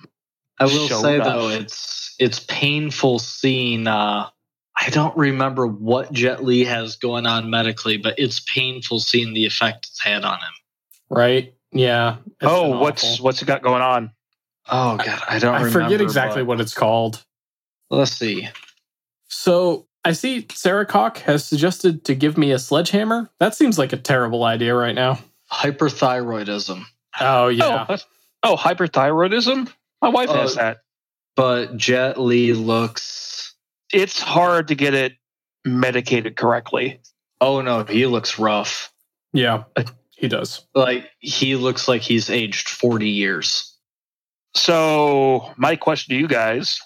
[0.59, 1.27] I will Show say enough.
[1.27, 3.87] though, it's it's painful seeing.
[3.87, 4.29] Uh,
[4.87, 9.45] I don't remember what Jet Li has going on medically, but it's painful seeing the
[9.47, 10.53] effect it's had on him.
[11.11, 11.55] Right?
[11.72, 12.16] Yeah.
[12.41, 13.24] Oh, what's awful.
[13.24, 14.12] what's it got going on?
[14.70, 15.55] Oh God, I don't.
[15.55, 17.22] I remember, forget exactly but- what it's called.
[17.91, 18.49] Let's see.
[19.28, 23.28] So I see Sarek has suggested to give me a sledgehammer.
[23.41, 25.18] That seems like a terrible idea right now.
[25.53, 26.84] Hyperthyroidism,
[27.20, 27.87] Oh yeah.
[27.89, 27.97] Oh,
[28.43, 29.72] oh, hyperthyroidism.
[30.03, 30.61] My wife has Oh.
[30.61, 30.78] that.
[31.37, 33.45] but Jet Li looks.
[33.93, 35.12] It's hard to get it
[35.64, 37.01] medicated correctly.
[37.41, 38.93] Oh no, he looks rough.
[39.32, 39.64] Yeah.
[39.76, 40.66] Uh, he does.
[40.74, 43.74] Like he looks like he's aged forty years.
[44.55, 46.80] So, my question to you guys: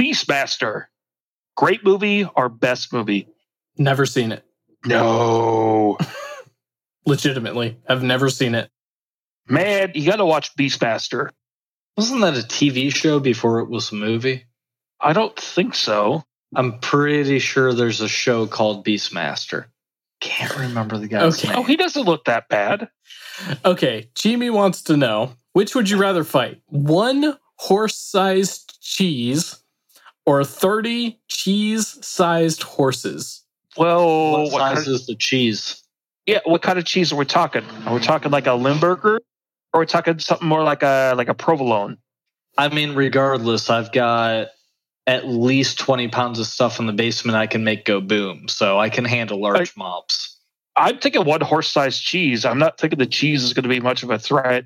[0.00, 0.86] Beastmaster,
[1.56, 3.28] great movie or best movie?
[3.76, 4.44] Never seen it.
[4.86, 5.98] No,
[7.06, 7.78] Legitimately.
[7.88, 8.70] I've never seen it.
[9.48, 11.30] man, you got to watch Beastmaster.
[11.96, 14.44] Wasn't that a TV show before it was a movie?
[15.04, 16.24] I don't think so.
[16.56, 19.66] I'm pretty sure there's a show called Beastmaster.
[20.20, 21.48] Can't remember the guy's Okay.
[21.48, 21.58] name.
[21.58, 22.88] Oh, he doesn't look that bad.
[23.64, 24.08] Okay.
[24.14, 26.60] Jimmy wants to know which would you rather fight?
[26.66, 29.62] One horse sized cheese
[30.26, 33.42] or 30 cheese sized horses?
[33.76, 35.82] Well, what what kind size of, is the cheese?
[36.26, 37.64] yeah, what kind of cheese are we talking?
[37.86, 39.20] Are we talking like a Limburger, or
[39.74, 41.98] are we talking something more like a like a provolone?
[42.56, 44.48] I mean, regardless, I've got
[45.06, 48.78] at least 20 pounds of stuff in the basement I can make go boom, so
[48.78, 50.38] I can handle large mobs.
[50.76, 52.44] I'm thinking one horse-sized cheese.
[52.44, 54.64] I'm not thinking the cheese is going to be much of a threat.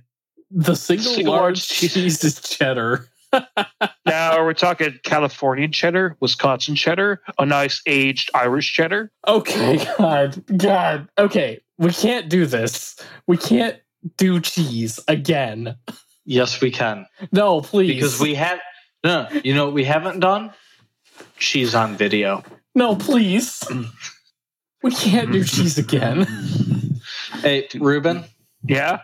[0.51, 1.95] The single, Single large large cheese.
[1.95, 3.09] cheese is cheddar.
[4.07, 9.12] Now we're talking Californian cheddar, Wisconsin cheddar, a nice aged Irish cheddar.
[9.26, 11.09] Okay, God, God.
[11.18, 12.97] Okay, we can't do this.
[13.26, 13.76] We can't
[14.16, 15.76] do cheese again.
[16.24, 17.07] Yes, we can.
[17.32, 17.95] No, please.
[17.95, 18.59] Because we have
[19.05, 20.53] no, you know what we haven't done?
[21.38, 22.42] Cheese on video.
[22.74, 23.62] No, please.
[24.82, 26.26] we can't do cheese again.
[27.42, 28.24] Hey, Ruben,
[28.66, 29.01] Yeah.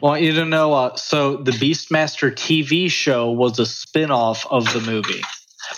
[0.00, 4.80] want you to know uh, so the Beastmaster TV show was a spin-off of the
[4.80, 5.20] movie.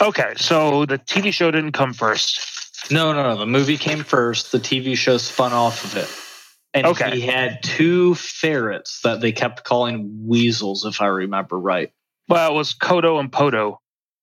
[0.00, 2.90] Okay, so the TV show didn't come first.
[2.92, 3.36] No, no, no.
[3.36, 4.52] The movie came first.
[4.52, 6.08] The TV show spun off of it.
[6.72, 7.10] And Okay.
[7.16, 11.92] he had two ferrets that they kept calling weasels, if I remember right.
[12.30, 13.78] Well, it was Kodo and Podo.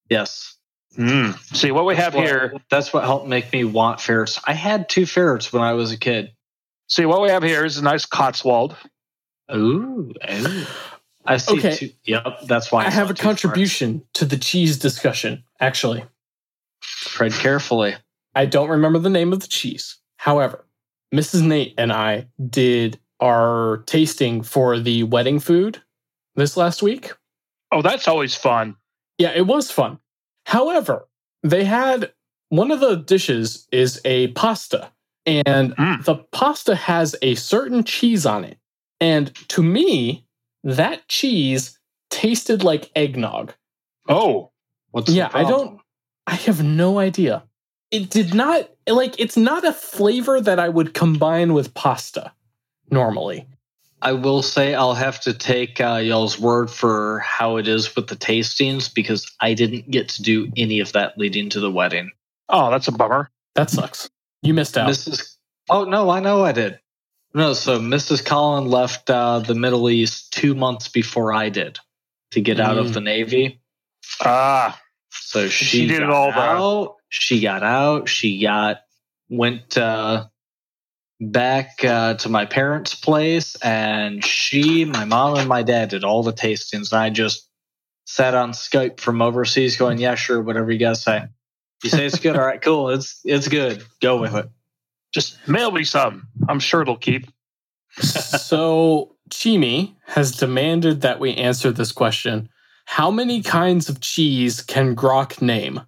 [0.10, 0.56] Yes.
[0.98, 1.38] Mm.
[1.56, 2.54] See what we have Well, here.
[2.72, 4.40] That's what helped make me want ferrets.
[4.48, 6.32] I had two ferrets when I was a kid.
[6.88, 8.76] See what we have here is a nice Cotswold.
[9.54, 10.14] Ooh.
[10.30, 10.66] ooh.
[11.26, 11.76] I see Okay.
[11.76, 11.90] two.
[12.06, 12.24] Yep.
[12.48, 16.00] That's why I have a two contribution to the cheese discussion, actually.
[16.00, 16.14] ferrets.
[16.82, 17.96] Tread carefully.
[18.34, 19.98] I don't remember the name of the cheese.
[20.18, 20.66] However,
[21.14, 21.42] Mrs.
[21.46, 25.82] Nate and I did our tasting for the wedding food
[26.36, 27.12] this last week.
[27.72, 28.76] Oh, that's always fun.
[29.18, 30.00] Yeah, it was fun.
[30.46, 31.08] However,
[31.44, 32.12] they had
[32.50, 34.92] one of the dishes is a pasta,
[35.26, 36.06] and Mm.
[36.06, 38.58] the pasta has a certain cheese on it.
[39.00, 40.26] And to me,
[40.64, 41.78] that cheese
[42.10, 43.54] tasted like eggnog.
[44.08, 44.52] Oh,
[44.92, 45.82] What's Yeah, I don't-
[46.26, 47.44] I have no idea.
[47.92, 52.32] It did not like it's not a flavor that I would combine with pasta
[52.90, 53.48] normally.
[54.02, 58.08] I will say I'll have to take uh, y'all's word for how it is with
[58.08, 62.12] the tastings because I didn't get to do any of that leading to the wedding.
[62.50, 63.30] oh, that's a bummer.
[63.56, 64.10] That sucks.
[64.44, 64.88] You missed out.
[64.90, 65.36] Mrs.
[65.70, 66.80] Oh no, I know I did.
[67.34, 68.24] No, so Mrs.
[68.26, 71.80] Colin left uh, the Middle East two months before I did
[72.32, 72.82] to get out Mm.
[72.82, 73.62] of the Navy.
[74.22, 74.80] Ah,
[75.10, 76.96] So she, She did it got all the- out.
[77.10, 78.08] She got out.
[78.10, 78.82] She got
[79.30, 80.28] went uh,
[81.20, 86.24] back uh, to my parents' place, and she, my mom, and my dad did all
[86.24, 86.92] the tastings.
[86.92, 87.50] And I just
[88.06, 91.26] sat on Skype from overseas, going, "Yeah, sure, whatever you guys say."
[91.84, 92.90] You say it's good, all right, cool.
[92.90, 93.84] It's it's good.
[94.02, 94.50] Go with it.
[95.14, 96.28] just mail me some.
[96.48, 97.28] I'm sure it'll keep.
[98.00, 102.50] so Chimi has demanded that we answer this question.
[102.86, 105.82] How many kinds of cheese can Grok name?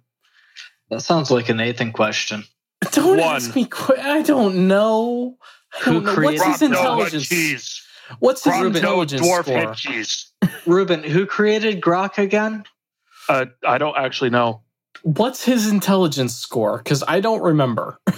[0.90, 2.44] That sounds like a Nathan question.
[2.92, 3.20] Don't One.
[3.20, 3.66] ask me.
[3.66, 5.36] Qu- I don't know.
[5.74, 6.10] I Who don't know.
[6.10, 7.28] What's created- his no intelligence?
[7.28, 7.82] cheese.
[8.18, 9.58] What's his Grok no intelligence dwarf score?
[9.58, 10.32] head cheese.
[10.66, 12.64] Ruben, who created Grok again?
[13.28, 14.62] Uh, I don't actually know.
[15.02, 16.78] What's his intelligence score?
[16.78, 18.00] Because I don't remember.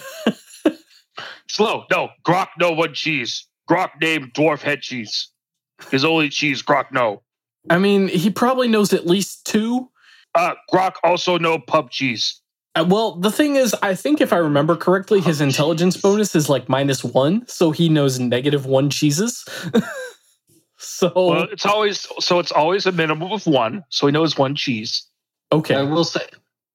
[1.48, 1.84] Slow.
[1.90, 3.46] No, Grok no one cheese.
[3.70, 5.28] Grok named dwarf head cheese.
[5.90, 7.22] His only cheese, Grok no.
[7.68, 9.90] I mean, he probably knows at least two.
[10.34, 12.40] Uh, Grok also no pub cheese.
[12.74, 16.02] Uh, well, the thing is, I think if I remember correctly, his Oh, intelligence jeez.
[16.02, 19.44] bonus is like minus one, so he knows negative one cheeses.
[20.78, 23.84] so Well, it's always so it's always a minimum of one.
[23.90, 25.06] So he knows one cheese.
[25.52, 25.74] okay.
[25.74, 26.26] I will say,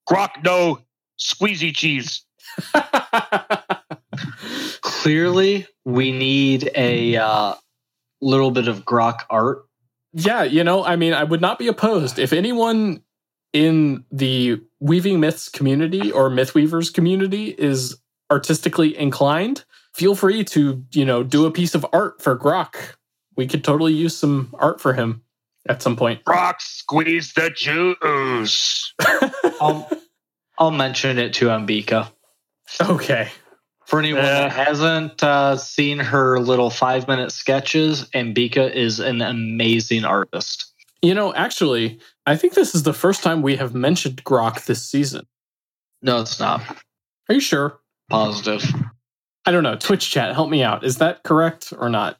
[0.08, 0.82] Grok no
[1.20, 2.22] squeezy cheese.
[4.82, 7.54] clearly, we need a uh,
[8.22, 9.66] little bit of Grok art.
[10.14, 13.02] yeah, you know, I mean, I would not be opposed if anyone
[13.54, 17.98] in the Weaving Myths community or Mythweavers community is
[18.32, 19.64] artistically inclined.
[19.93, 22.76] Feel free to, you know, do a piece of art for Grok.
[23.36, 25.24] We could totally use some art for him
[25.68, 26.24] at some point.
[26.26, 28.93] Grok squeeze the juice.
[29.62, 29.89] I'll,
[30.60, 32.12] I'll mention it to Ambika.
[32.82, 33.30] Okay.
[33.86, 34.50] For anyone Yeah.
[34.50, 40.74] that hasn't uh, seen her little five minute sketches, Ambika is an amazing artist.
[41.02, 44.84] You know, actually, I think this is the first time we have mentioned Grok this
[44.84, 45.26] season.
[46.02, 46.62] No, it's not
[47.30, 47.80] Are you sure?
[48.10, 48.64] positive.
[49.45, 49.76] I don't know.
[49.76, 50.84] Twitch chat, help me out.
[50.84, 52.18] Is that correct or not?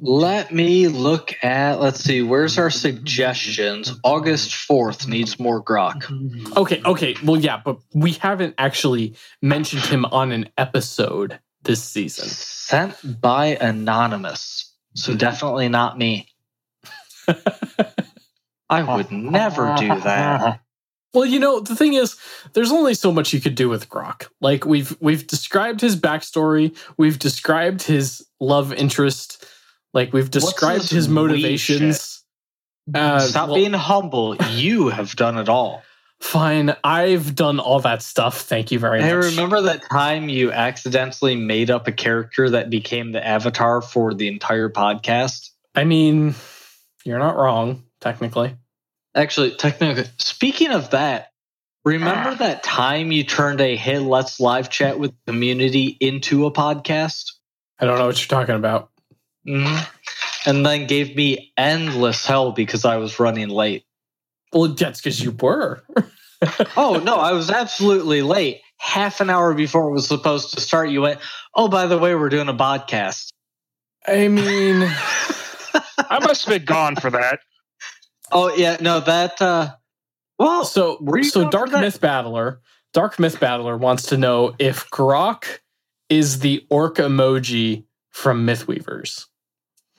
[0.00, 3.92] Let me look at, let's see, where's our suggestions?
[4.02, 6.56] August 4th needs more Grok.
[6.56, 7.14] Okay, okay.
[7.22, 12.28] Well, yeah, but we haven't actually mentioned him on an episode this season.
[12.28, 14.74] Sent by Anonymous.
[14.94, 16.28] So definitely not me.
[18.70, 20.60] I would never do that.
[21.14, 22.16] Well, you know, the thing is,
[22.52, 24.28] there's only so much you could do with Grok.
[24.42, 29.42] Like we've we've described his backstory, we've described his love interest,
[29.94, 32.22] like we've described his motivations.
[32.94, 34.36] Uh, Stop well, being humble.
[34.50, 35.82] You have done it all.
[36.20, 36.76] fine.
[36.84, 38.42] I've done all that stuff.
[38.42, 39.24] Thank you very Hey, much.
[39.24, 44.28] remember that time you accidentally made up a character that became the avatar for the
[44.28, 45.48] entire podcast?
[45.74, 46.34] I mean,
[47.08, 48.54] you're not wrong, technically.
[49.14, 51.28] Actually, technically, speaking of that,
[51.84, 57.32] remember that time you turned a Hey, let's live chat with community into a podcast?
[57.80, 58.90] I don't know what you're talking about.
[59.46, 59.78] hmm
[60.46, 63.84] And then gave me endless hell because I was running late.
[64.52, 65.82] Well, that's because you were.
[66.76, 68.60] Oh, no, I was absolutely late.
[68.78, 71.18] Half an hour before it was supposed to start, you went,
[71.52, 73.32] Oh, by the way, we're doing a podcast.
[74.06, 74.82] I mean,
[75.98, 77.40] I must have been gone for that.
[78.30, 79.74] Oh, yeah, no, that, uh,
[80.38, 81.72] well, so were you so Dark?
[81.72, 82.60] Myth Battler,
[82.92, 85.58] Dark Myth Battler wants to know if Grok
[86.08, 89.26] is the orc emoji from Mythweavers.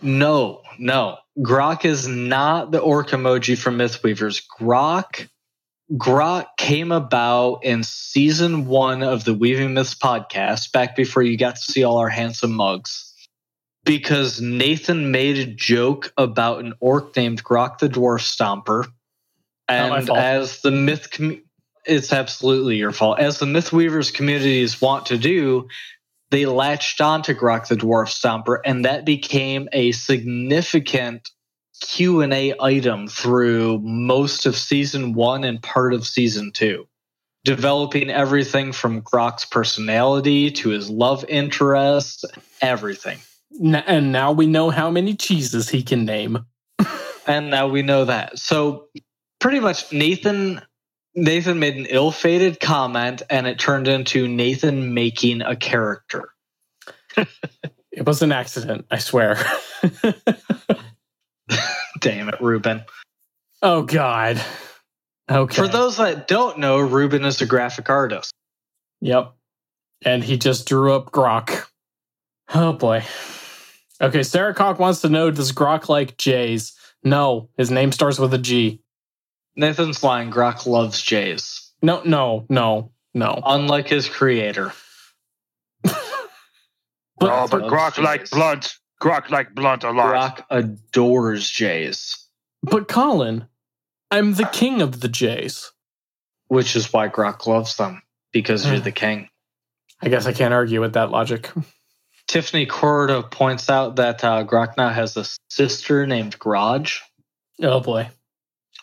[0.02, 1.18] No, no.
[1.40, 4.44] Grok is not the orc emoji from Mythweavers.
[4.60, 5.28] Grok
[5.94, 11.56] Grok came about in season one of the Weaving Myths podcast, back before you got
[11.56, 13.09] to see all our handsome mugs.
[13.90, 18.86] Because Nathan made a joke about an orc named Grok the Dwarf Stomper.
[19.68, 21.42] And as the myth com-
[21.86, 23.18] it's absolutely your fault.
[23.20, 25.68] As the Mythweavers communities want to do,
[26.30, 31.28] they latched onto Grok the Dwarf Stomper, and that became a significant
[31.82, 36.88] Q and A item through most of season one and part of season two,
[37.44, 42.26] developing everything from Grok's personality to his love interest,
[42.62, 43.18] everything.
[43.54, 46.46] N- and now we know how many cheeses he can name.
[47.28, 48.38] and now we know that.
[48.40, 48.88] So
[49.40, 50.62] pretty much Nathan
[51.16, 56.30] Nathan made an ill-fated comment and it turned into Nathan making a character.
[57.18, 59.38] it was an accident, I swear.
[62.00, 62.84] Damn it, Ruben.
[63.62, 64.42] Oh god.
[65.30, 65.56] Okay.
[65.56, 68.32] For those that don't know, Ruben is a graphic artist.
[69.02, 69.34] Yep.
[70.04, 71.66] And he just drew up Grok.
[72.54, 73.04] Oh boy.
[74.02, 76.74] Okay, Sarah Cock wants to know does Grok like Jays?
[77.04, 78.82] No, his name starts with a G.
[79.56, 80.32] Nathan's lying.
[80.32, 81.72] Grok loves Jays.
[81.82, 83.42] No, no, no, no.
[83.46, 84.72] Unlike his creator.
[85.84, 85.96] but,
[87.22, 88.06] oh, but Grok Jays.
[88.06, 88.78] like blunt.
[89.02, 90.38] Grok like blunt a lot.
[90.38, 92.16] Grok adores Jays.
[92.64, 93.48] But Colin,
[94.12, 95.72] I'm the king of the Jays.
[96.48, 98.84] Which is why Grok loves them, because you're hmm.
[98.84, 99.30] the king.
[100.02, 101.50] I guess I can't argue with that logic.
[102.30, 107.02] Tiffany Corda points out that uh, Grok now has a sister named Grudge.
[107.60, 108.10] Oh boy.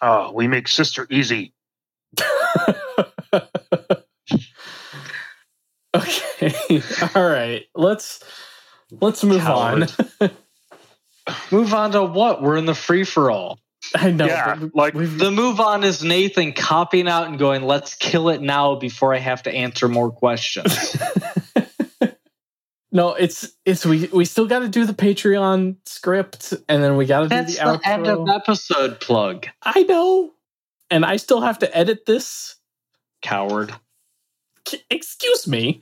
[0.03, 1.55] Oh, we make sister easy.
[3.33, 3.53] okay.
[7.15, 7.67] All right.
[7.77, 8.25] Let's
[9.01, 9.93] let's move Coward.
[10.21, 10.31] on.
[11.53, 12.43] move on to what?
[12.43, 13.61] We're in the free for all.
[13.95, 14.27] I know.
[14.27, 18.75] Yeah, like the move on is Nathan copying out and going, "Let's kill it now
[18.75, 20.97] before I have to answer more questions."
[22.93, 27.07] No, it's it's we we still got to do the Patreon script, and then we
[27.07, 27.81] got to do the, the outro.
[27.85, 29.47] end of episode plug.
[29.63, 30.33] I know,
[30.91, 32.57] and I still have to edit this.
[33.23, 33.75] Coward.
[34.91, 35.81] Excuse me.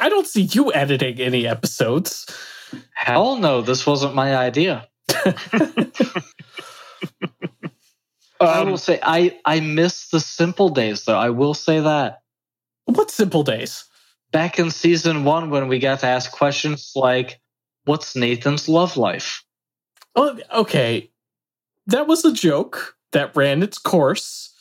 [0.00, 2.26] I don't see you editing any episodes.
[2.94, 4.88] Hell no, this wasn't my idea.
[8.40, 11.18] I will um, say I I miss the simple days though.
[11.18, 12.22] I will say that.
[12.86, 13.84] What simple days?
[14.34, 17.40] Back in season one, when we got to ask questions like,
[17.84, 19.44] "What's Nathan's love life?"
[20.16, 21.12] Oh, okay,
[21.86, 24.52] that was a joke that ran its course,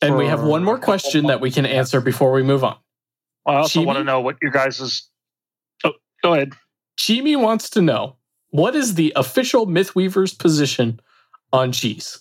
[0.00, 2.78] and For we have one more question that we can answer before we move on.
[3.44, 3.84] I also Chimi?
[3.84, 5.10] want to know what your guys is.
[5.84, 5.92] Oh,
[6.22, 6.54] go ahead.
[6.98, 8.16] Chimi wants to know
[8.48, 11.00] what is the official Mythweaver's position
[11.52, 12.20] on cheese?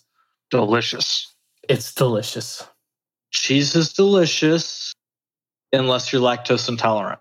[0.52, 1.34] Delicious.
[1.70, 2.68] It's delicious.
[3.32, 4.94] Cheese is delicious
[5.76, 7.20] unless you're lactose intolerant.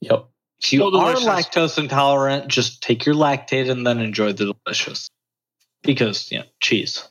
[0.00, 0.28] Yep.
[0.62, 5.08] If you so are lactose intolerant, just take your Lactaid and then enjoy the delicious.
[5.82, 7.08] Because, you know, cheese.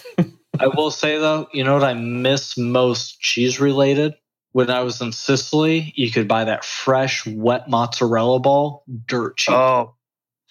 [0.18, 4.14] I will say though, you know what I miss most cheese related?
[4.52, 9.52] When I was in Sicily, you could buy that fresh, wet mozzarella ball, dirt cheap.
[9.52, 9.96] Oh,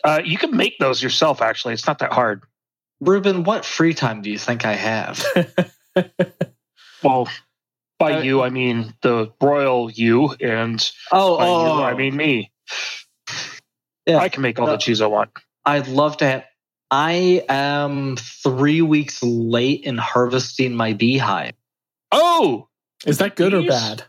[0.04, 1.42] uh, you can make those yourself.
[1.42, 2.44] Actually, it's not that hard.
[3.00, 5.24] Ruben, what free time do you think I have?
[7.04, 7.30] well,
[8.04, 12.16] by uh, you, I mean the royal you, and oh, by oh, you, I mean
[12.16, 12.52] me.
[14.06, 15.32] Yeah, I can make all uh, the cheese I want.
[15.66, 16.26] I'd love to.
[16.26, 16.44] Have,
[16.92, 21.54] I am three weeks late in harvesting my beehive.
[22.12, 22.68] Oh,
[23.06, 23.66] is that good bees?
[23.66, 24.04] or bad?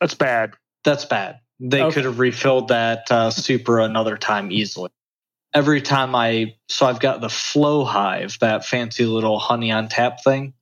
[0.00, 0.54] That's bad.
[0.84, 1.40] That's bad.
[1.60, 1.94] They okay.
[1.94, 4.90] could have refilled that uh, super another time easily
[5.54, 10.22] every time I so I've got the flow hive, that fancy little honey on tap
[10.22, 10.54] thing.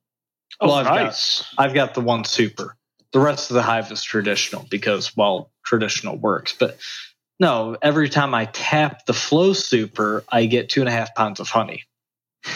[0.59, 1.43] Oh, well, I've nice.
[1.55, 2.76] Got, I've got the one super.
[3.13, 6.53] The rest of the hive is traditional because well, traditional works.
[6.57, 6.77] But
[7.39, 11.39] no, every time I tap the flow super, I get two and a half pounds
[11.39, 11.83] of honey.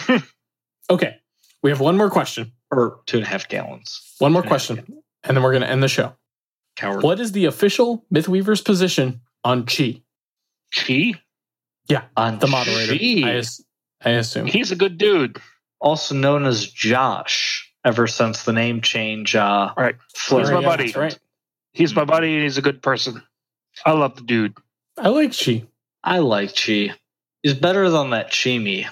[0.90, 1.16] okay.
[1.62, 2.52] We have one more question.
[2.70, 4.14] Or two and a half gallons.
[4.18, 4.78] One more question.
[5.24, 6.14] And then we're gonna end the show.
[6.76, 7.02] Coward.
[7.02, 10.02] What is the official Mythweaver's position on Chi?
[10.74, 11.14] Chi?
[11.88, 12.94] Yeah, on the moderator.
[13.26, 13.42] I,
[14.04, 15.38] I assume he's a good dude.
[15.80, 19.34] Also known as Josh, ever since the name change.
[19.34, 19.96] Uh, right,
[20.28, 20.92] he's my buddy.
[20.92, 21.18] right.
[21.72, 22.34] He's my buddy.
[22.34, 23.22] And he's a good person.
[23.84, 24.56] I love the dude.
[24.98, 25.64] I like Chi.
[26.04, 26.94] I like Chi.
[27.42, 28.86] He's better than that Chimi.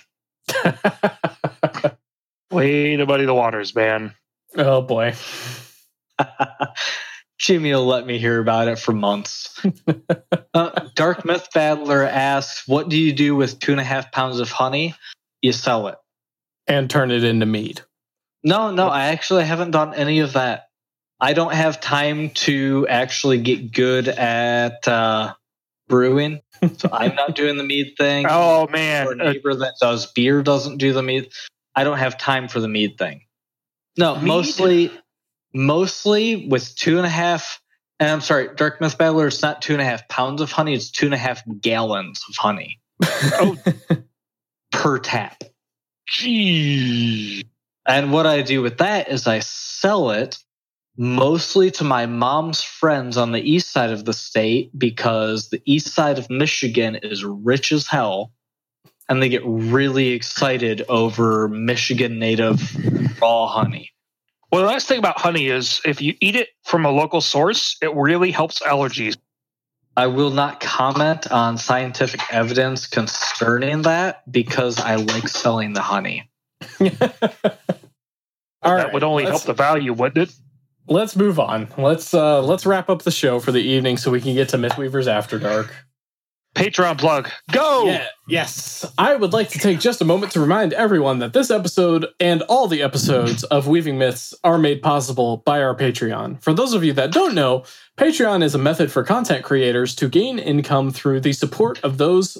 [2.51, 4.15] Way to muddy the waters, man.
[4.57, 5.15] Oh boy.
[7.41, 9.65] Chimi will let me hear about it for months.
[10.55, 14.41] uh, Dark Myth Battler asks, "What do you do with two and a half pounds
[14.41, 14.95] of honey?
[15.41, 15.97] You sell it
[16.67, 17.83] and turn it into mead."
[18.43, 20.69] No, no, I actually haven't done any of that.
[21.21, 25.35] I don't have time to actually get good at uh,
[25.89, 26.41] brewing,
[26.79, 28.27] so I'm not doing the mead thing.
[28.29, 31.31] Oh man, our neighbor that does beer doesn't do the mead.
[31.77, 33.23] I don't have time for the mead thing.
[33.99, 34.25] No, mead?
[34.25, 34.91] mostly
[35.53, 37.61] mostly with two and a half
[37.99, 40.75] And I'm sorry, Dark Myth Battler, it's not two and a half pounds of honey,
[40.75, 43.57] it's two and a half gallons of honey Oh,
[44.73, 45.43] per tap.
[46.09, 47.45] gee.
[47.87, 50.39] And what I do with that is I sell it
[50.97, 55.95] mostly to my mom's friends on the east side of the state because the east
[55.95, 58.33] side of Michigan is rich as hell.
[59.09, 63.91] And they get really excited over Michigan native raw honey.
[64.53, 67.77] Well, the nice thing about honey is if you eat it from a local source,
[67.83, 69.17] it really helps allergies.
[69.97, 76.30] I will not comment on scientific evidence concerning that because I like selling the honey.
[78.63, 80.35] All that right, would only help the value, wouldn't it?
[80.87, 81.69] Let's move on.
[81.79, 84.59] Let's uh let's wrap up the show for the evening so we can get to
[84.59, 85.73] Mythweavers After Dark.
[86.57, 87.31] Patreon plug.
[87.53, 87.85] Go!
[87.87, 88.85] Yeah, yes.
[88.99, 92.43] I would like to take just a moment to remind everyone that this episode and
[92.43, 96.43] all the episodes of Weaving Myths are made possible by our Patreon.
[96.43, 97.65] For those of you that don't know,
[97.97, 102.37] Patreon is a method for content creators to gain income through the support of those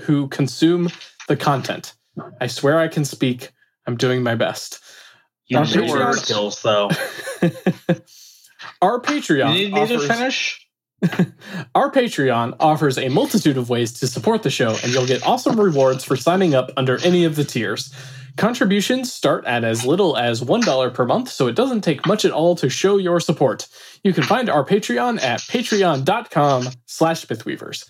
[0.00, 0.90] who consume
[1.28, 1.94] the content.
[2.40, 3.50] I swear I can speak.
[3.86, 4.80] I'm doing my best.
[5.46, 6.22] You Our say Patreon- words.
[6.22, 6.90] skills, though.
[8.82, 10.60] our Patreon You need me to offers- finish?
[11.74, 15.60] Our Patreon offers a multitude of ways to support the show, and you'll get awesome
[15.60, 17.92] rewards for signing up under any of the tiers.
[18.38, 22.30] Contributions start at as little as $1 per month, so it doesn't take much at
[22.32, 23.68] all to show your support.
[24.02, 27.86] You can find our Patreon at patreon.com slash mythweavers.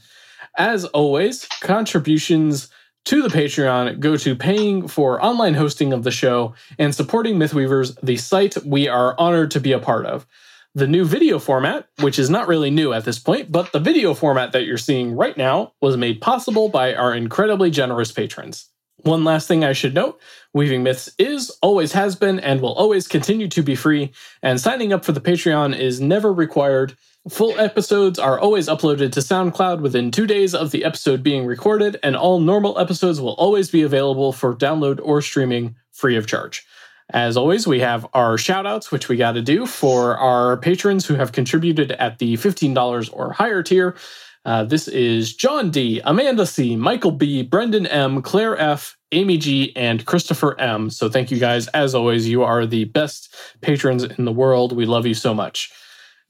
[0.58, 2.68] As always, contributions
[3.04, 7.98] to the Patreon go to paying for online hosting of the show and supporting Mythweavers,
[8.02, 10.26] the site we are honored to be a part of
[10.74, 14.12] the new video format, which is not really new at this point, but the video
[14.12, 18.70] format that you're seeing right now was made possible by our incredibly generous patrons.
[19.04, 20.18] One last thing I should note
[20.54, 24.12] Weaving Myths is, always has been, and will always continue to be free,
[24.42, 26.96] and signing up for the Patreon is never required.
[27.28, 31.98] Full episodes are always uploaded to SoundCloud within two days of the episode being recorded,
[32.02, 36.66] and all normal episodes will always be available for download or streaming free of charge.
[37.10, 41.04] As always, we have our shout outs, which we got to do for our patrons
[41.04, 43.96] who have contributed at the $15 or higher tier.
[44.44, 49.72] Uh, this is John D., Amanda C., Michael B., Brendan M., Claire F., Amy G.,
[49.74, 50.90] and Christopher M.
[50.90, 51.66] So thank you guys.
[51.68, 54.72] As always, you are the best patrons in the world.
[54.76, 55.72] We love you so much.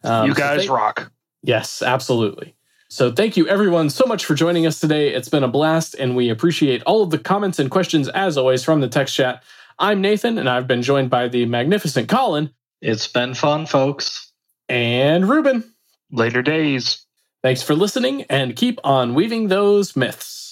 [0.04, 1.10] Um, you so guys thank- rock.
[1.42, 2.54] Yes, absolutely.
[2.88, 5.12] So thank you everyone so much for joining us today.
[5.12, 8.62] It's been a blast, and we appreciate all of the comments and questions as always
[8.62, 9.42] from the text chat.
[9.80, 12.50] I'm Nathan, and I've been joined by the magnificent Colin
[12.80, 14.30] It's been fun, folks.
[14.68, 15.64] and Ruben.
[16.12, 17.03] Later days.
[17.44, 20.43] Thanks for listening, and keep on weaving those myths.